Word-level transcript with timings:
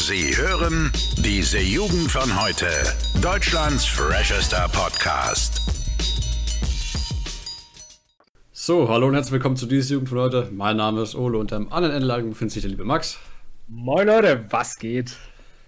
Sie 0.00 0.36
hören 0.36 0.92
diese 1.16 1.58
Jugend 1.58 2.08
von 2.08 2.40
heute. 2.40 2.68
Deutschlands 3.20 3.84
freshester 3.84 4.68
Podcast. 4.68 5.60
So, 8.52 8.88
hallo 8.88 9.08
und 9.08 9.14
herzlich 9.14 9.32
willkommen 9.32 9.56
zu 9.56 9.66
dieser 9.66 9.94
Jugend 9.94 10.08
von 10.10 10.18
heute. 10.18 10.50
Mein 10.52 10.76
Name 10.76 11.02
ist 11.02 11.16
Ole 11.16 11.36
und 11.36 11.52
am 11.52 11.66
anderen 11.72 11.96
Ende 11.96 12.06
der 12.06 12.16
Leitung 12.16 12.30
befindet 12.30 12.52
sich 12.52 12.62
der 12.62 12.70
liebe 12.70 12.84
Max. 12.84 13.18
Moin 13.66 14.06
Leute, 14.06 14.44
was 14.50 14.78
geht? 14.78 15.16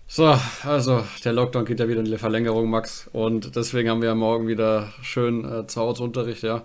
So, 0.06 0.38
also 0.62 1.04
der 1.24 1.32
Lockdown 1.32 1.64
geht 1.64 1.80
ja 1.80 1.88
wieder 1.88 1.98
in 1.98 2.06
die 2.06 2.16
Verlängerung, 2.16 2.70
Max. 2.70 3.10
Und 3.12 3.56
deswegen 3.56 3.90
haben 3.90 4.00
wir 4.00 4.10
ja 4.10 4.14
morgen 4.14 4.46
wieder 4.46 4.92
schön 5.02 5.44
äh, 5.44 5.66
zu 5.66 5.80
Hause 5.80 6.04
Unterricht, 6.04 6.44
ja. 6.44 6.62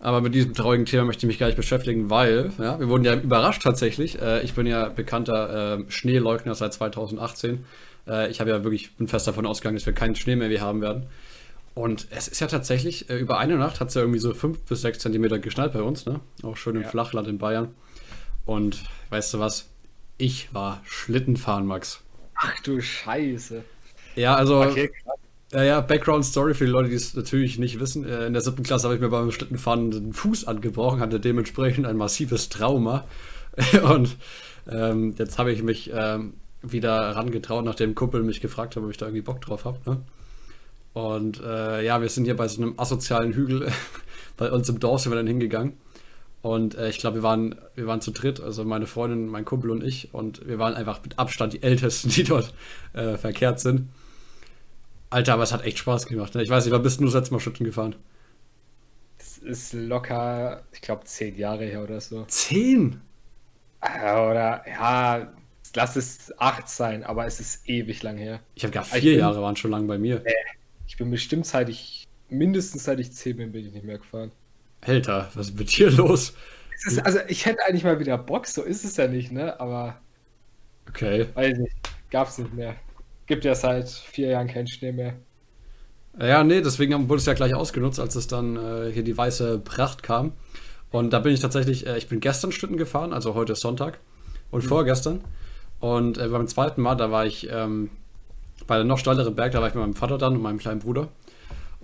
Aber 0.00 0.20
mit 0.20 0.34
diesem 0.34 0.54
traurigen 0.54 0.86
Thema 0.86 1.04
möchte 1.04 1.26
ich 1.26 1.28
mich 1.28 1.38
gar 1.38 1.46
nicht 1.46 1.56
beschäftigen, 1.56 2.08
weil, 2.08 2.52
ja, 2.58 2.78
wir 2.78 2.88
wurden 2.88 3.04
ja 3.04 3.14
überrascht 3.16 3.62
tatsächlich. 3.62 4.20
Äh, 4.20 4.42
ich 4.42 4.54
bin 4.54 4.66
ja 4.66 4.88
bekannter 4.88 5.78
äh, 5.78 5.84
Schneeleugner 5.90 6.54
seit 6.54 6.72
2018. 6.72 7.64
Äh, 8.06 8.30
ich 8.30 8.40
habe 8.40 8.50
ja 8.50 8.62
wirklich, 8.62 8.94
bin 8.96 9.08
fest 9.08 9.26
davon 9.26 9.44
ausgegangen, 9.46 9.76
dass 9.76 9.86
wir 9.86 9.92
keinen 9.92 10.14
Schnee 10.14 10.36
mehr 10.36 10.50
wie 10.50 10.60
haben 10.60 10.80
werden. 10.80 11.06
Und 11.74 12.06
es 12.10 12.28
ist 12.28 12.40
ja 12.40 12.46
tatsächlich, 12.46 13.10
äh, 13.10 13.18
über 13.18 13.38
eine 13.38 13.56
Nacht 13.56 13.80
hat 13.80 13.88
es 13.88 13.94
ja 13.94 14.02
irgendwie 14.02 14.20
so 14.20 14.32
5 14.34 14.60
bis 14.62 14.82
6 14.82 15.00
Zentimeter 15.00 15.38
geschneit 15.38 15.72
bei 15.72 15.82
uns, 15.82 16.06
ne? 16.06 16.20
Auch 16.42 16.56
schön 16.56 16.76
im 16.76 16.82
Ja. 16.82 16.88
Flachland 16.88 17.26
in 17.26 17.38
Bayern. 17.38 17.74
Und 18.46 18.82
weißt 19.10 19.34
du 19.34 19.40
was? 19.40 19.68
Ich 20.16 20.52
war 20.54 20.80
Schlittenfahren, 20.84 21.66
Max. 21.66 22.02
Ach 22.34 22.54
du 22.62 22.80
Scheiße. 22.80 23.64
Ja, 24.16 24.34
also. 24.36 24.62
Okay. 24.62 24.90
Ja, 25.50 25.62
ja, 25.62 25.80
Background 25.80 26.26
Story 26.26 26.52
für 26.52 26.66
die 26.66 26.70
Leute, 26.70 26.90
die 26.90 26.94
es 26.94 27.14
natürlich 27.14 27.58
nicht 27.58 27.80
wissen. 27.80 28.04
Äh, 28.04 28.26
In 28.26 28.34
der 28.34 28.42
siebten 28.42 28.64
Klasse 28.64 28.84
habe 28.84 28.96
ich 28.96 29.00
mir 29.00 29.08
beim 29.08 29.30
Schlittenfahren 29.30 29.90
den 29.90 30.12
Fuß 30.12 30.46
angebrochen, 30.46 31.00
hatte 31.00 31.20
dementsprechend 31.20 31.86
ein 31.86 31.96
massives 31.96 32.50
Trauma. 32.50 33.06
Und 33.82 34.16
ähm, 34.70 35.14
jetzt 35.16 35.38
habe 35.38 35.50
ich 35.52 35.62
mich 35.62 35.90
ähm, 35.94 36.34
wieder 36.62 37.08
herangetraut, 37.08 37.64
nachdem 37.64 37.94
Kumpel 37.94 38.22
mich 38.22 38.42
gefragt 38.42 38.76
hat, 38.76 38.82
ob 38.82 38.90
ich 38.90 38.98
da 38.98 39.06
irgendwie 39.06 39.22
Bock 39.22 39.40
drauf 39.40 39.64
habe. 39.64 39.78
Ne? 39.86 40.02
Und 40.92 41.40
äh, 41.42 41.84
ja, 41.84 42.02
wir 42.02 42.08
sind 42.10 42.24
hier 42.24 42.36
bei 42.36 42.48
so 42.48 42.60
einem 42.60 42.74
asozialen 42.76 43.32
Hügel 43.32 43.70
bei 44.36 44.52
uns 44.52 44.68
im 44.68 44.80
Dorf 44.80 45.00
sind 45.00 45.12
wir 45.12 45.16
dann 45.16 45.26
hingegangen. 45.26 45.74
Und 46.42 46.74
äh, 46.76 46.90
ich 46.90 46.98
glaube, 46.98 47.16
wir 47.16 47.22
waren, 47.22 47.54
wir 47.74 47.86
waren 47.86 48.02
zu 48.02 48.10
dritt, 48.10 48.40
also 48.40 48.64
meine 48.64 48.86
Freundin, 48.86 49.28
mein 49.28 49.46
Kumpel 49.46 49.70
und 49.70 49.82
ich. 49.82 50.12
Und 50.12 50.46
wir 50.46 50.58
waren 50.58 50.74
einfach 50.74 51.02
mit 51.02 51.18
Abstand 51.18 51.54
die 51.54 51.62
Ältesten, 51.62 52.10
die 52.14 52.24
dort 52.24 52.52
äh, 52.92 53.16
verkehrt 53.16 53.60
sind. 53.60 53.88
Alter, 55.10 55.34
aber 55.34 55.42
es 55.42 55.52
hat 55.52 55.64
echt 55.64 55.78
Spaß 55.78 56.06
gemacht. 56.06 56.34
Ne? 56.34 56.42
Ich 56.42 56.50
weiß 56.50 56.64
nicht, 56.64 56.72
wann 56.74 56.82
bist 56.82 57.00
du 57.00 57.04
das 57.04 57.14
letzte 57.14 57.32
Mal 57.32 57.40
Schlitten 57.40 57.64
gefahren? 57.64 57.96
Das 59.18 59.38
ist 59.38 59.72
locker, 59.72 60.64
ich 60.72 60.80
glaube, 60.80 61.04
zehn 61.04 61.36
Jahre 61.36 61.64
her 61.64 61.82
oder 61.82 62.00
so. 62.00 62.24
Zehn? 62.26 63.00
Äh, 63.80 64.12
Oder 64.12 64.64
ja, 64.68 65.32
lass 65.74 65.96
es 65.96 66.32
acht 66.38 66.68
sein, 66.68 67.04
aber 67.04 67.26
es 67.26 67.38
ist 67.40 67.68
ewig 67.68 68.02
lang 68.02 68.16
her. 68.16 68.40
Ich 68.54 68.64
habe 68.64 68.72
gar 68.72 68.82
Ich 68.84 68.90
vier 68.90 69.12
bin- 69.12 69.20
Jahre 69.20 69.40
waren 69.40 69.54
schon 69.56 69.70
lang 69.70 69.86
bei 69.86 69.98
mir. 69.98 70.22
Ich 70.86 70.96
bin 70.96 71.10
bestimmt 71.10 71.46
seit 71.46 71.68
ich, 71.68 72.06
mindestens 72.28 72.84
seit 72.84 72.98
ich 72.98 73.12
zehn 73.12 73.36
bin, 73.36 73.52
bin 73.52 73.66
ich 73.66 73.72
nicht 73.72 73.84
mehr 73.84 73.98
gefahren. 73.98 74.32
Alter, 74.80 75.30
was 75.34 75.48
ist 75.50 75.58
mit 75.58 75.76
dir 75.76 75.90
los? 75.90 76.34
Es 76.74 76.86
ist, 76.92 76.98
also 77.06 77.18
ich 77.28 77.46
hätte 77.46 77.64
eigentlich 77.66 77.84
mal 77.84 77.98
wieder 78.00 78.18
Bock, 78.18 78.46
so 78.46 78.62
ist 78.62 78.84
es 78.84 78.96
ja 78.96 79.06
nicht, 79.08 79.30
ne? 79.32 79.58
Aber 79.60 80.00
Okay. 80.88 81.26
weiß 81.34 81.52
ich 81.52 81.58
nicht, 81.58 81.76
gab's 82.10 82.38
nicht 82.38 82.54
mehr. 82.54 82.74
Gibt 83.28 83.44
ja 83.44 83.54
seit 83.54 83.88
vier 83.88 84.28
Jahren 84.30 84.48
keinen 84.48 84.66
Schnee 84.66 84.90
mehr. 84.92 85.14
Ja, 86.20 86.42
nee, 86.42 86.60
deswegen 86.62 86.94
haben- 86.94 87.08
wurde 87.08 87.18
es 87.20 87.26
ja 87.26 87.34
gleich 87.34 87.54
ausgenutzt, 87.54 88.00
als 88.00 88.16
es 88.16 88.26
dann 88.26 88.56
äh, 88.56 88.90
hier 88.92 89.04
die 89.04 89.16
weiße 89.16 89.58
Pracht 89.60 90.02
kam. 90.02 90.32
Und 90.90 91.12
da 91.12 91.20
bin 91.20 91.32
ich 91.32 91.40
tatsächlich, 91.40 91.86
äh, 91.86 91.96
ich 91.98 92.08
bin 92.08 92.20
gestern 92.20 92.50
Schlitten 92.50 92.76
gefahren, 92.76 93.12
also 93.12 93.34
heute 93.34 93.52
ist 93.52 93.60
Sonntag 93.60 94.00
und 94.50 94.62
vorgestern. 94.62 95.20
Und 95.78 96.18
äh, 96.18 96.26
beim 96.28 96.48
zweiten 96.48 96.80
Mal, 96.80 96.96
da 96.96 97.10
war 97.12 97.26
ich 97.26 97.48
ähm, 97.52 97.90
bei 98.66 98.76
der 98.76 98.84
noch 98.84 98.98
steileren 98.98 99.36
Berg, 99.36 99.52
da 99.52 99.60
war 99.60 99.68
ich 99.68 99.74
mit 99.74 99.82
meinem 99.82 99.94
Vater 99.94 100.18
dann 100.18 100.34
und 100.34 100.42
meinem 100.42 100.58
kleinen 100.58 100.80
Bruder. 100.80 101.08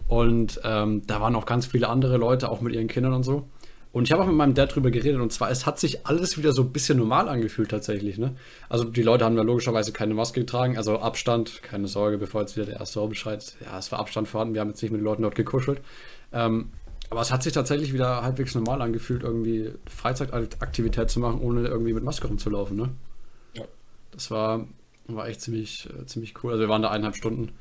Und 0.09 0.61
ähm, 0.65 1.03
da 1.07 1.21
waren 1.21 1.37
auch 1.37 1.47
ganz 1.47 1.67
viele 1.67 1.89
andere 1.89 2.17
Leute, 2.17 2.49
auch 2.51 2.61
mit 2.61 2.75
ihren 2.75 2.89
Kindern 2.89 3.13
und 3.13 3.23
so. 3.23 3.49
Und 3.95 4.09
ich 4.09 4.13
habe 4.13 4.25
auch 4.25 4.27
mit 4.27 4.35
meinem 4.35 4.55
Dad 4.55 4.75
drüber 4.75 4.91
geredet 4.91 5.21
und 5.21 5.33
zwar, 5.33 5.53
es 5.53 5.67
hat 5.67 5.79
sich 5.79 6.05
alles 6.05 6.37
wieder 6.37 6.53
so 6.53 6.63
ein 6.63 6.73
bisschen 6.73 6.99
normal 6.99 7.29
angefühlt 7.29 7.71
tatsächlich. 7.71 8.19
Ne? 8.19 8.35
Also 8.69 8.83
die 8.83 9.05
Leute 9.05 9.25
haben 9.25 9.37
ja 9.37 9.45
logischerweise 9.45 9.93
keine 9.93 10.15
Maske 10.15 10.41
getragen, 10.41 10.77
also 10.77 10.99
Abstand, 10.99 11.63
keine 11.63 11.87
Sorge, 11.87 12.19
bevor 12.19 12.41
jetzt 12.41 12.57
wieder 12.57 12.67
der 12.67 12.81
erste 12.81 12.99
Raum 12.99 13.15
schreit. 13.15 13.55
Ja, 13.65 13.79
es 13.79 13.93
war 13.93 14.01
Abstand 14.01 14.27
vorhanden, 14.27 14.55
wir 14.55 14.63
haben 14.63 14.71
jetzt 14.71 14.83
nicht 14.83 14.91
mit 14.91 15.01
den 15.01 15.05
Leuten 15.05 15.23
dort 15.23 15.37
gekuschelt. 15.37 15.81
Ähm, 16.33 16.71
aber 17.09 17.21
es 17.21 17.31
hat 17.31 17.45
sich 17.45 17.53
tatsächlich 17.53 17.93
wieder 17.93 18.23
halbwegs 18.23 18.57
normal 18.57 18.83
angefühlt, 18.83 19.23
irgendwie 19.23 19.71
Freizeitaktivität 19.89 21.09
zu 21.09 21.21
machen, 21.21 21.41
ohne 21.41 21.65
irgendwie 21.69 21.93
mit 21.93 22.03
Maske 22.03 22.27
rumzulaufen. 22.27 22.77
Ne? 22.77 22.89
Ja. 23.53 23.63
Das 24.11 24.29
war, 24.33 24.67
war 25.07 25.29
echt 25.29 25.41
ziemlich, 25.41 25.89
äh, 25.89 26.05
ziemlich 26.07 26.35
cool. 26.43 26.51
Also 26.51 26.65
wir 26.65 26.69
waren 26.69 26.83
da 26.83 26.91
eineinhalb 26.91 27.15
Stunden. 27.15 27.53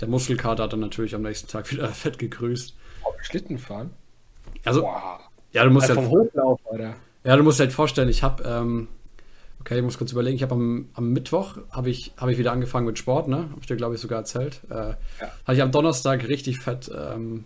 Der 0.00 0.06
Muskelkater 0.06 0.62
hat 0.62 0.72
dann 0.72 0.78
natürlich 0.78 1.16
am 1.16 1.22
nächsten 1.22 1.48
Tag 1.48 1.68
wieder 1.72 1.88
fett 1.88 2.20
gegrüßt. 2.20 2.76
Auf 3.02 3.14
Schlitten 3.22 3.58
fahren? 3.58 3.90
Also, 4.64 4.82
Boah. 4.82 5.18
Ja, 5.52 5.64
du 5.64 5.70
musst 5.70 5.88
halt, 5.88 5.98
vom 5.98 6.08
Hochlauf, 6.08 6.60
oder? 6.64 6.94
ja, 7.24 7.36
du 7.36 7.42
musst 7.42 7.58
dir 7.58 7.64
halt 7.64 7.72
vorstellen, 7.72 8.08
ich 8.08 8.22
habe, 8.22 8.42
ähm, 8.44 8.88
okay, 9.60 9.76
ich 9.76 9.82
muss 9.82 9.98
kurz 9.98 10.12
überlegen, 10.12 10.36
ich 10.36 10.42
habe 10.42 10.54
am, 10.54 10.88
am 10.94 11.12
Mittwoch, 11.12 11.58
habe 11.70 11.90
ich, 11.90 12.12
hab 12.16 12.28
ich 12.28 12.38
wieder 12.38 12.52
angefangen 12.52 12.86
mit 12.86 12.98
Sport, 12.98 13.28
ne? 13.28 13.36
Habe 13.36 13.60
ich 13.60 13.66
dir, 13.66 13.76
glaube 13.76 13.94
ich, 13.94 14.00
sogar 14.00 14.18
erzählt. 14.18 14.60
Äh, 14.70 14.94
Hatte 15.20 15.52
ich 15.52 15.62
am 15.62 15.72
Donnerstag 15.72 16.28
richtig 16.28 16.60
fett, 16.60 16.90
ähm, 16.94 17.44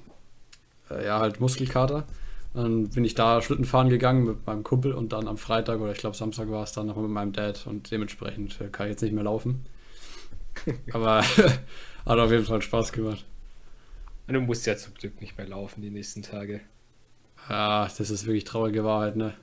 äh, 0.90 1.06
ja, 1.06 1.18
halt 1.18 1.40
Muskelkater. 1.40 2.04
Dann 2.54 2.88
bin 2.88 3.04
ich 3.04 3.16
da 3.16 3.42
Schlitten 3.42 3.64
fahren 3.64 3.88
gegangen 3.88 4.24
mit 4.24 4.46
meinem 4.46 4.62
Kumpel 4.62 4.92
und 4.92 5.12
dann 5.12 5.26
am 5.26 5.38
Freitag 5.38 5.80
oder 5.80 5.90
ich 5.90 5.98
glaube 5.98 6.16
Samstag 6.16 6.50
war 6.50 6.62
es 6.62 6.70
dann 6.70 6.86
noch 6.86 6.96
mit 6.96 7.10
meinem 7.10 7.32
Dad 7.32 7.66
und 7.66 7.90
dementsprechend 7.90 8.60
äh, 8.60 8.68
kann 8.68 8.86
ich 8.86 8.92
jetzt 8.92 9.02
nicht 9.02 9.12
mehr 9.12 9.24
laufen. 9.24 9.66
Aber 10.92 11.22
hat 12.06 12.18
auf 12.18 12.30
jeden 12.30 12.44
Fall 12.44 12.62
Spaß 12.62 12.92
gemacht. 12.92 13.24
Du 14.28 14.40
musst 14.40 14.66
ja 14.66 14.76
zum 14.76 14.94
Glück 14.94 15.20
nicht 15.20 15.36
mehr 15.36 15.48
laufen 15.48 15.82
die 15.82 15.90
nächsten 15.90 16.22
Tage. 16.22 16.60
Ja, 17.48 17.84
das 17.84 18.10
ist 18.10 18.26
wirklich 18.26 18.44
traurige 18.44 18.84
Wahrheit, 18.84 19.16
ne? 19.16 19.34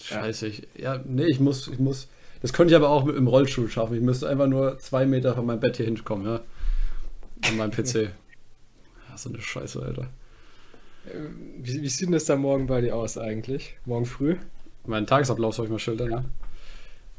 Scheiße, 0.00 0.46
ich, 0.48 0.68
ja, 0.76 1.00
nee, 1.04 1.26
ich 1.26 1.40
muss, 1.40 1.68
ich 1.68 1.78
muss, 1.78 2.08
das 2.40 2.52
könnte 2.52 2.72
ich 2.72 2.76
aber 2.76 2.88
auch 2.88 3.04
mit 3.04 3.16
im 3.16 3.26
Rollstuhl 3.26 3.68
schaffen. 3.68 3.94
Ich 3.94 4.00
müsste 4.02 4.28
einfach 4.28 4.46
nur 4.46 4.78
zwei 4.78 5.06
Meter 5.06 5.34
von 5.34 5.46
meinem 5.46 5.60
Bett 5.60 5.76
hier 5.76 5.86
hinkommen, 5.86 6.26
ja? 6.26 6.40
An 7.48 7.56
meinem 7.56 7.70
PC. 7.70 8.10
Ja, 9.08 9.18
so 9.18 9.28
eine 9.28 9.42
Scheiße, 9.42 9.82
Alter. 9.82 10.08
Wie, 11.58 11.82
wie 11.82 11.88
sieht 11.88 12.06
denn 12.06 12.12
das 12.12 12.24
da 12.24 12.34
morgen 12.34 12.66
bei 12.66 12.80
dir 12.80 12.96
aus 12.96 13.18
eigentlich? 13.18 13.76
Morgen 13.84 14.06
früh? 14.06 14.36
Meinen 14.86 15.06
Tagesablauf 15.06 15.54
soll 15.54 15.66
ich 15.66 15.70
mal 15.70 15.78
schildern, 15.78 16.10
ja? 16.10 16.24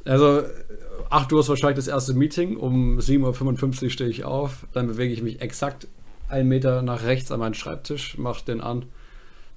Also, 0.06 0.44
8 1.12 1.31
Uhr 1.31 1.41
ist 1.41 1.50
wahrscheinlich 1.50 1.78
das 1.78 1.88
erste 1.88 2.13
Meeting. 2.13 2.57
Um 2.57 2.97
7.55 2.97 3.83
Uhr 3.83 3.89
stehe 3.91 4.09
ich 4.09 4.23
auf. 4.25 4.66
Dann 4.73 4.88
bewege 4.88 5.13
ich 5.13 5.22
mich 5.22 5.41
exakt 5.41 5.88
einen 6.29 6.50
Meter 6.50 6.81
nach 6.81 7.03
rechts 7.03 7.31
an 7.31 7.39
meinen 7.39 7.53
Schreibtisch, 7.53 8.17
mache 8.17 8.44
den 8.44 8.59
an, 8.59 8.85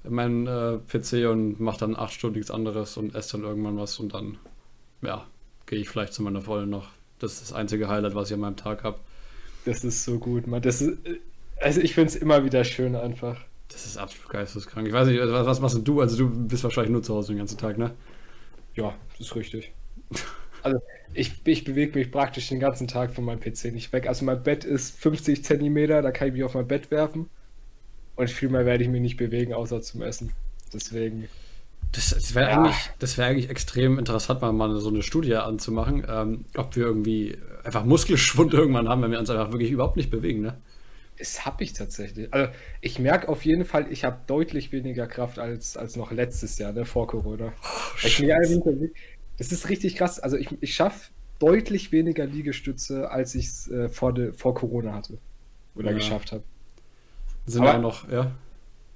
meinen 0.08 0.46
äh, 0.46 0.78
PC 0.78 1.28
und 1.30 1.60
mache 1.60 1.80
dann 1.80 1.96
acht 1.96 2.12
Stunden 2.12 2.36
nichts 2.36 2.50
anderes 2.50 2.96
und 2.96 3.14
esse 3.14 3.36
dann 3.36 3.46
irgendwann 3.46 3.78
was 3.78 3.98
und 3.98 4.14
dann, 4.14 4.38
ja, 5.02 5.26
gehe 5.66 5.78
ich 5.78 5.88
vielleicht 5.88 6.12
zu 6.12 6.22
meiner 6.22 6.40
Freundin 6.42 6.70
noch. 6.70 6.88
Das 7.18 7.34
ist 7.34 7.42
das 7.42 7.52
einzige 7.52 7.88
Highlight, 7.88 8.14
was 8.14 8.28
ich 8.28 8.34
an 8.34 8.40
meinem 8.40 8.56
Tag 8.56 8.84
habe. 8.84 8.98
Das 9.64 9.84
ist 9.84 10.04
so 10.04 10.18
gut, 10.18 10.46
Mann. 10.46 10.62
Das 10.62 10.80
ist, 10.80 10.98
also 11.60 11.80
ich 11.80 11.94
finde 11.94 12.10
es 12.10 12.16
immer 12.16 12.44
wieder 12.44 12.64
schön 12.64 12.94
einfach. 12.94 13.40
Das 13.68 13.84
ist 13.84 13.96
absolut 13.96 14.30
geisteskrank. 14.30 14.86
Ich 14.86 14.92
weiß 14.92 15.08
nicht, 15.08 15.20
was, 15.20 15.46
was 15.46 15.60
machst 15.60 15.80
du? 15.82 16.00
Also, 16.00 16.16
du 16.16 16.28
bist 16.46 16.62
wahrscheinlich 16.62 16.92
nur 16.92 17.02
zu 17.02 17.14
Hause 17.14 17.32
den 17.32 17.38
ganzen 17.38 17.58
Tag, 17.58 17.78
ne? 17.78 17.94
Ja, 18.74 18.94
das 19.18 19.28
ist 19.28 19.36
richtig. 19.36 19.72
Also 20.62 20.80
ich, 21.14 21.46
ich 21.46 21.64
bewege 21.64 21.98
mich 21.98 22.10
praktisch 22.10 22.48
den 22.48 22.58
ganzen 22.60 22.88
Tag 22.88 23.12
von 23.14 23.24
meinem 23.24 23.40
PC 23.40 23.66
nicht 23.66 23.92
weg. 23.92 24.08
Also 24.08 24.24
mein 24.24 24.42
Bett 24.42 24.64
ist 24.64 24.98
50 24.98 25.44
Zentimeter, 25.44 26.02
da 26.02 26.10
kann 26.10 26.28
ich 26.28 26.34
mich 26.34 26.44
auf 26.44 26.54
mein 26.54 26.66
Bett 26.66 26.90
werfen. 26.90 27.30
Und 28.16 28.30
viel 28.30 28.48
mehr 28.48 28.64
werde 28.66 28.82
ich 28.82 28.90
mich 28.90 29.00
nicht 29.00 29.16
bewegen, 29.16 29.52
außer 29.52 29.80
zum 29.82 30.02
Essen. 30.02 30.32
Deswegen. 30.72 31.28
Das, 31.92 32.10
das 32.10 32.34
wäre 32.34 32.50
Ja. 32.50 32.62
eigentlich, 32.62 32.76
das 32.98 33.16
wäre 33.16 33.28
eigentlich 33.28 33.48
extrem 33.50 33.98
interessant, 33.98 34.40
mal, 34.42 34.52
mal 34.52 34.78
so 34.80 34.88
eine 34.88 35.02
Studie 35.02 35.34
anzumachen, 35.36 36.04
ähm, 36.08 36.44
ob 36.56 36.74
wir 36.76 36.84
irgendwie 36.84 37.36
einfach 37.64 37.84
Muskelschwund 37.84 38.52
irgendwann 38.54 38.88
haben, 38.88 39.02
wenn 39.02 39.12
wir 39.12 39.18
uns 39.20 39.30
einfach 39.30 39.52
wirklich 39.52 39.70
überhaupt 39.70 39.96
nicht 39.96 40.10
bewegen, 40.10 40.40
ne? 40.42 40.56
Das 41.18 41.46
habe 41.46 41.64
ich 41.64 41.72
tatsächlich. 41.72 42.32
Also 42.34 42.52
ich 42.82 42.98
merke 42.98 43.28
auf 43.30 43.42
jeden 43.46 43.64
Fall, 43.64 43.90
ich 43.90 44.04
habe 44.04 44.18
deutlich 44.26 44.70
weniger 44.72 45.06
Kraft 45.06 45.38
als, 45.38 45.76
als 45.78 45.96
noch 45.96 46.12
letztes 46.12 46.58
Jahr, 46.58 46.72
ne, 46.72 46.84
vor 46.84 47.06
Corona. 47.06 47.54
ich 48.02 48.20
nicht- 48.20 48.92
das 49.38 49.52
ist 49.52 49.68
richtig 49.70 49.96
krass. 49.96 50.18
Also 50.20 50.36
ich, 50.36 50.48
ich 50.60 50.74
schaffe 50.74 51.10
deutlich 51.38 51.90
weniger 51.92 52.26
Liegestütze, 52.26 53.10
als 53.10 53.34
ich 53.34 53.46
es 53.46 53.68
äh, 53.70 53.88
vor, 53.88 54.12
de, 54.12 54.32
vor 54.32 54.54
Corona 54.54 54.92
hatte. 54.92 55.16
Oder 55.74 55.90
Ja. 55.92 55.96
geschafft 55.96 56.32
habe. 56.32 56.42
Sind 57.46 57.62
Aber- 57.62 57.72
ja 57.72 57.78
noch, 57.78 58.08
ja. 58.10 58.30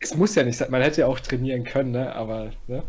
Es 0.01 0.17
muss 0.17 0.35
ja 0.35 0.43
nicht 0.45 0.57
sein. 0.57 0.71
Man 0.71 0.81
hätte 0.83 1.03
ja 1.03 1.07
auch 1.07 1.21
trainieren 1.21 1.63
können, 1.65 1.91
ne? 1.91 2.15
Aber, 2.15 2.51
ne? 2.67 2.83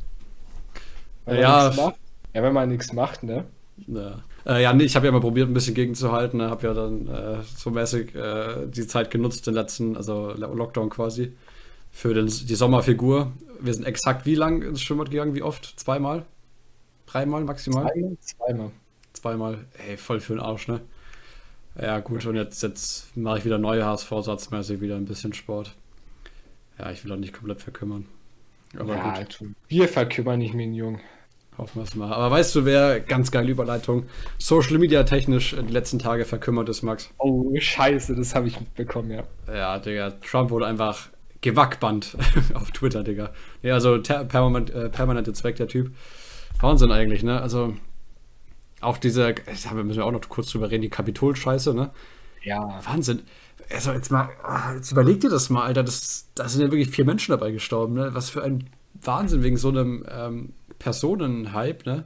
Wenn 1.25 1.35
man 1.35 1.41
Ja. 1.41 1.63
nichts 1.67 1.77
macht, 1.81 1.95
ja, 2.33 2.43
wenn 2.43 2.53
man 2.53 2.69
nichts 2.69 2.93
macht, 2.93 3.23
ne? 3.23 3.45
Ja, 3.87 4.21
äh, 4.45 4.61
ja 4.63 4.73
nee, 4.73 4.83
ich 4.85 4.95
habe 4.95 5.05
ja 5.07 5.11
mal 5.11 5.19
probiert, 5.21 5.49
ein 5.49 5.53
bisschen 5.53 5.75
gegenzuhalten. 5.75 6.37
Ne? 6.37 6.49
Habe 6.49 6.67
ja 6.67 6.73
dann 6.73 7.07
äh, 7.07 7.37
so 7.57 7.69
mäßig 7.69 8.15
äh, 8.15 8.67
die 8.67 8.87
Zeit 8.87 9.11
genutzt, 9.11 9.45
den 9.47 9.53
letzten, 9.55 9.97
also 9.97 10.33
Lo- 10.37 10.53
Lockdown 10.53 10.89
quasi, 10.89 11.33
für 11.91 12.13
den, 12.13 12.27
die 12.27 12.55
Sommerfigur. 12.55 13.31
Wir 13.59 13.73
sind 13.73 13.85
exakt 13.85 14.25
wie 14.25 14.35
lang 14.35 14.61
ins 14.61 14.81
Schwimmbad 14.81 15.11
gegangen? 15.11 15.35
Wie 15.35 15.43
oft? 15.43 15.79
Zweimal? 15.79 16.25
Dreimal 17.07 17.43
maximal? 17.43 17.87
Zweimal? 17.91 18.17
Zweimal. 18.21 18.71
zweimal. 19.13 19.65
Ey, 19.89 19.97
voll 19.97 20.19
für 20.21 20.33
den 20.33 20.41
Arsch, 20.41 20.67
ne? 20.69 20.79
Ja, 21.79 22.00
gut, 22.00 22.25
und 22.25 22.35
jetzt, 22.35 22.62
jetzt 22.63 23.15
mache 23.15 23.39
ich 23.39 23.45
wieder 23.45 23.57
neue 23.57 23.85
HSV-satzmäßig 23.85 24.81
wieder 24.81 24.95
ein 24.95 25.06
bisschen 25.06 25.33
Sport. 25.33 25.75
Ja, 26.77 26.91
ich 26.91 27.03
will 27.06 27.12
auch 27.12 27.18
nicht 27.18 27.33
komplett 27.33 27.62
verkümmern. 27.62 28.06
Aber 28.77 28.95
ja, 28.95 29.19
gut. 29.19 29.39
Wir 29.68 29.88
verkümmern 29.88 30.39
nicht, 30.39 30.53
mein 30.53 30.73
Jung. 30.73 31.00
Hoffen 31.57 31.81
wir 31.81 31.83
es 31.83 31.95
mal. 31.95 32.12
Aber 32.12 32.31
weißt 32.31 32.56
du, 32.56 32.65
wer 32.65 33.00
ganz 33.00 33.29
geile 33.29 33.51
Überleitung 33.51 34.06
Social 34.38 34.77
Media 34.77 35.03
technisch 35.03 35.56
die 35.56 35.71
letzten 35.71 36.00
Tage 36.00 36.25
verkümmert 36.25 36.69
ist, 36.69 36.81
Max? 36.81 37.09
Oh, 37.18 37.51
scheiße, 37.57 38.15
das 38.15 38.33
habe 38.35 38.47
ich 38.47 38.59
mitbekommen, 38.59 39.12
ja. 39.12 39.23
Ja, 39.53 39.79
Digga, 39.79 40.12
Trump 40.21 40.50
wurde 40.50 40.65
einfach 40.65 41.09
gewackbannt 41.41 42.18
auf 42.53 42.71
Twitter, 42.71 43.03
Digga. 43.03 43.31
Ja, 43.62 43.73
also 43.73 44.01
permanent, 44.01 44.69
äh, 44.71 44.89
permanent 44.89 45.27
jetzt 45.27 45.44
weg, 45.44 45.57
der 45.57 45.68
Typ. 45.68 45.91
Wahnsinn 46.62 46.91
eigentlich, 46.91 47.23
ne? 47.23 47.41
Also 47.41 47.75
auch 48.81 48.98
diese, 48.98 49.33
da 49.33 49.74
müssen 49.74 49.98
wir 49.98 50.06
auch 50.06 50.12
noch 50.12 50.28
kurz 50.28 50.51
drüber 50.51 50.72
reden, 50.72 50.81
die 50.81 50.89
Kapitol-Scheiße, 50.89 51.74
ne? 51.74 51.92
Ja. 52.44 52.80
Wahnsinn. 52.83 53.22
Also 53.72 53.94
jetzt 53.94 54.12
mal, 54.12 54.30
ah, 54.44 54.74
jetzt 54.74 54.92
überleg 54.92 55.22
dir 55.22 55.30
das 55.30 55.50
mal, 55.50 55.63
Alter, 55.63 55.83
das, 55.83 56.30
da 56.36 56.50
sind 56.50 56.62
ja 56.62 56.72
wirklich 56.72 56.89
vier 56.89 57.06
Menschen 57.06 57.31
dabei 57.31 57.51
gestorben, 57.51 57.94
ne? 57.94 58.13
Was 58.13 58.30
für 58.30 58.44
ein 58.44 58.69
Wahnsinn 59.01 59.44
wegen 59.44 59.57
so 59.57 59.69
einem 59.69 60.06
ähm, 60.10 60.54
Personenhype, 60.80 61.88
ne? 61.89 62.06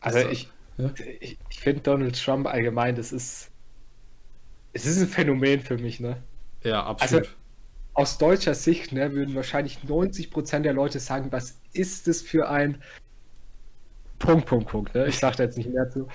Also, 0.00 0.18
also 0.18 0.30
ich, 0.30 0.50
ja? 0.76 0.90
ich, 1.20 1.38
ich 1.48 1.60
finde 1.60 1.80
Donald 1.82 2.22
Trump 2.22 2.46
allgemein, 2.46 2.96
das 2.96 3.12
ist, 3.12 3.50
es 4.72 4.84
ist 4.84 5.00
ein 5.00 5.08
Phänomen 5.08 5.60
für 5.60 5.78
mich, 5.78 6.00
ne? 6.00 6.22
Ja, 6.62 6.84
absolut. 6.84 7.22
Also, 7.24 7.34
aus 7.94 8.18
deutscher 8.18 8.54
Sicht 8.54 8.92
ne, 8.92 9.12
würden 9.14 9.34
wahrscheinlich 9.34 9.78
90% 9.78 10.60
der 10.60 10.74
Leute 10.74 11.00
sagen, 11.00 11.32
was 11.32 11.58
ist 11.72 12.06
das 12.06 12.20
für 12.20 12.48
ein 12.48 12.82
Punkt, 14.18 14.46
Punkt, 14.46 14.68
Punkt. 14.68 14.94
Ne? 14.94 15.06
Ich 15.06 15.18
sage 15.18 15.36
da 15.36 15.42
jetzt 15.44 15.58
nicht 15.58 15.70
mehr 15.70 15.90
zu. 15.90 16.08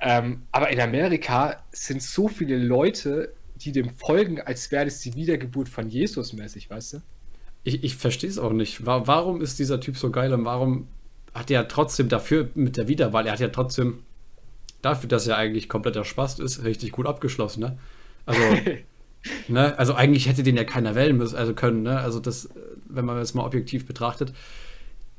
Ähm, 0.00 0.42
aber 0.52 0.70
in 0.70 0.80
Amerika 0.80 1.62
sind 1.72 2.02
so 2.02 2.28
viele 2.28 2.56
Leute, 2.56 3.32
die 3.56 3.72
dem 3.72 3.90
folgen, 3.90 4.40
als 4.40 4.70
wäre 4.70 4.86
das 4.86 5.00
die 5.00 5.14
Wiedergeburt 5.14 5.68
von 5.68 5.88
Jesus 5.88 6.32
mäßig, 6.32 6.70
weißt 6.70 6.94
du? 6.94 6.98
Ich, 7.62 7.84
ich 7.84 7.96
verstehe 7.96 8.30
es 8.30 8.38
auch 8.38 8.52
nicht. 8.52 8.86
Warum 8.86 9.42
ist 9.42 9.58
dieser 9.58 9.80
Typ 9.80 9.98
so 9.98 10.10
geil 10.10 10.32
und 10.32 10.44
warum 10.44 10.88
hat 11.34 11.50
er 11.50 11.68
trotzdem 11.68 12.08
dafür 12.08 12.48
mit 12.54 12.76
der 12.76 12.88
Wiederwahl, 12.88 13.26
er 13.26 13.32
hat 13.32 13.40
ja 13.40 13.48
trotzdem 13.48 14.02
dafür, 14.82 15.08
dass 15.08 15.26
er 15.26 15.36
eigentlich 15.36 15.68
kompletter 15.68 16.04
Spast 16.04 16.40
ist, 16.40 16.64
richtig 16.64 16.92
gut 16.92 17.06
abgeschlossen, 17.06 17.60
ne? 17.60 17.78
Also, 18.26 18.40
ne? 19.48 19.78
Also 19.78 19.94
eigentlich 19.94 20.28
hätte 20.28 20.42
den 20.42 20.56
ja 20.56 20.64
keiner 20.64 20.94
wählen 20.94 21.16
müssen, 21.16 21.36
also 21.36 21.54
können, 21.54 21.82
ne? 21.82 22.00
Also 22.00 22.18
das, 22.18 22.48
wenn 22.88 23.04
man 23.04 23.16
das 23.16 23.34
mal 23.34 23.44
objektiv 23.44 23.86
betrachtet, 23.86 24.32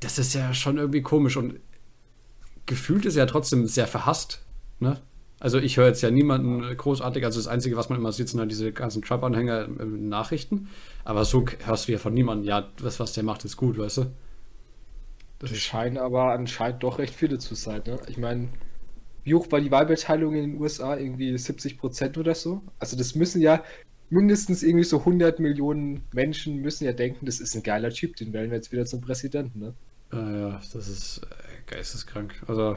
das 0.00 0.18
ist 0.18 0.34
ja 0.34 0.52
schon 0.52 0.78
irgendwie 0.78 1.02
komisch 1.02 1.36
und 1.36 1.60
gefühlt 2.66 3.04
ist 3.04 3.16
er 3.16 3.24
ja 3.24 3.26
trotzdem 3.26 3.66
sehr 3.66 3.86
verhasst. 3.86 4.42
Ne? 4.80 5.00
Also 5.40 5.58
ich 5.58 5.76
höre 5.76 5.88
jetzt 5.88 6.02
ja 6.02 6.10
niemanden 6.10 6.62
großartig, 6.76 7.24
also 7.24 7.40
das 7.40 7.48
Einzige, 7.48 7.76
was 7.76 7.88
man 7.88 7.98
immer 7.98 8.12
sieht, 8.12 8.28
sind 8.28 8.38
halt 8.38 8.50
diese 8.50 8.72
ganzen 8.72 9.02
Trump-Anhänger 9.02 9.64
in 9.64 10.08
Nachrichten. 10.08 10.68
Aber 11.04 11.24
so 11.24 11.44
hörst 11.64 11.88
du 11.88 11.92
ja 11.92 11.98
von 11.98 12.14
niemandem, 12.14 12.46
ja, 12.46 12.68
das, 12.80 13.00
was 13.00 13.12
der 13.12 13.24
macht, 13.24 13.44
ist 13.44 13.56
gut, 13.56 13.76
weißt 13.76 13.98
du? 13.98 14.06
Das, 15.40 15.50
das 15.50 15.58
scheinen 15.58 15.98
aber 15.98 16.32
anscheinend 16.32 16.84
doch 16.84 16.98
recht 16.98 17.14
viele 17.14 17.38
zu 17.38 17.56
sein, 17.56 17.82
ne? 17.84 17.98
Ich 18.06 18.18
meine, 18.18 18.50
wie 19.24 19.34
hoch 19.34 19.50
war 19.50 19.60
die 19.60 19.72
Wahlbeteiligung 19.72 20.36
in 20.36 20.52
den 20.52 20.60
USA? 20.60 20.96
Irgendwie 20.96 21.36
70 21.36 21.78
Prozent 21.78 22.18
oder 22.18 22.36
so? 22.36 22.62
Also 22.78 22.96
das 22.96 23.16
müssen 23.16 23.40
ja 23.40 23.64
mindestens 24.10 24.62
irgendwie 24.62 24.84
so 24.84 25.00
100 25.00 25.40
Millionen 25.40 26.02
Menschen 26.12 26.56
müssen 26.56 26.84
ja 26.84 26.92
denken, 26.92 27.26
das 27.26 27.40
ist 27.40 27.56
ein 27.56 27.62
geiler 27.62 27.90
Typ, 27.90 28.14
den 28.16 28.32
wählen 28.32 28.50
wir 28.50 28.58
jetzt 28.58 28.70
wieder 28.70 28.84
zum 28.84 29.00
Präsidenten, 29.00 29.58
ne? 29.58 29.74
Ja, 30.12 30.36
ja, 30.36 30.60
das 30.72 30.88
ist 30.88 31.22
geisteskrank. 31.66 32.34
Also, 32.46 32.76